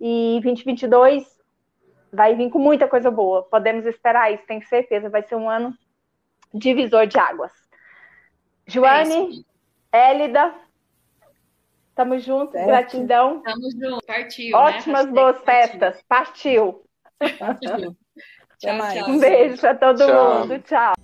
[0.01, 1.25] E 2022
[2.13, 3.43] vai vir com muita coisa boa.
[3.43, 5.11] Podemos esperar isso, tenho certeza.
[5.11, 5.75] Vai ser um ano
[6.55, 7.53] divisor de águas.
[8.69, 9.45] Joane,
[9.93, 10.55] é Élida,
[11.93, 12.67] Tamo junto, certo.
[12.67, 13.43] gratidão.
[13.43, 14.57] Tamo junto, partiu.
[14.57, 14.65] Né?
[14.65, 15.13] Ótimas né?
[15.13, 16.85] boas festas, partiu.
[17.61, 17.95] tchau,
[18.59, 19.11] tchau.
[19.11, 20.41] Um beijo pra todo tchau.
[20.41, 20.95] mundo, tchau.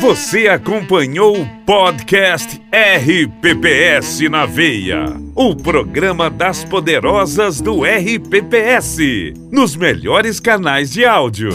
[0.00, 5.04] Você acompanhou o podcast RPPS na Veia,
[5.34, 11.50] o programa das poderosas do RPPS, nos melhores canais de áudio.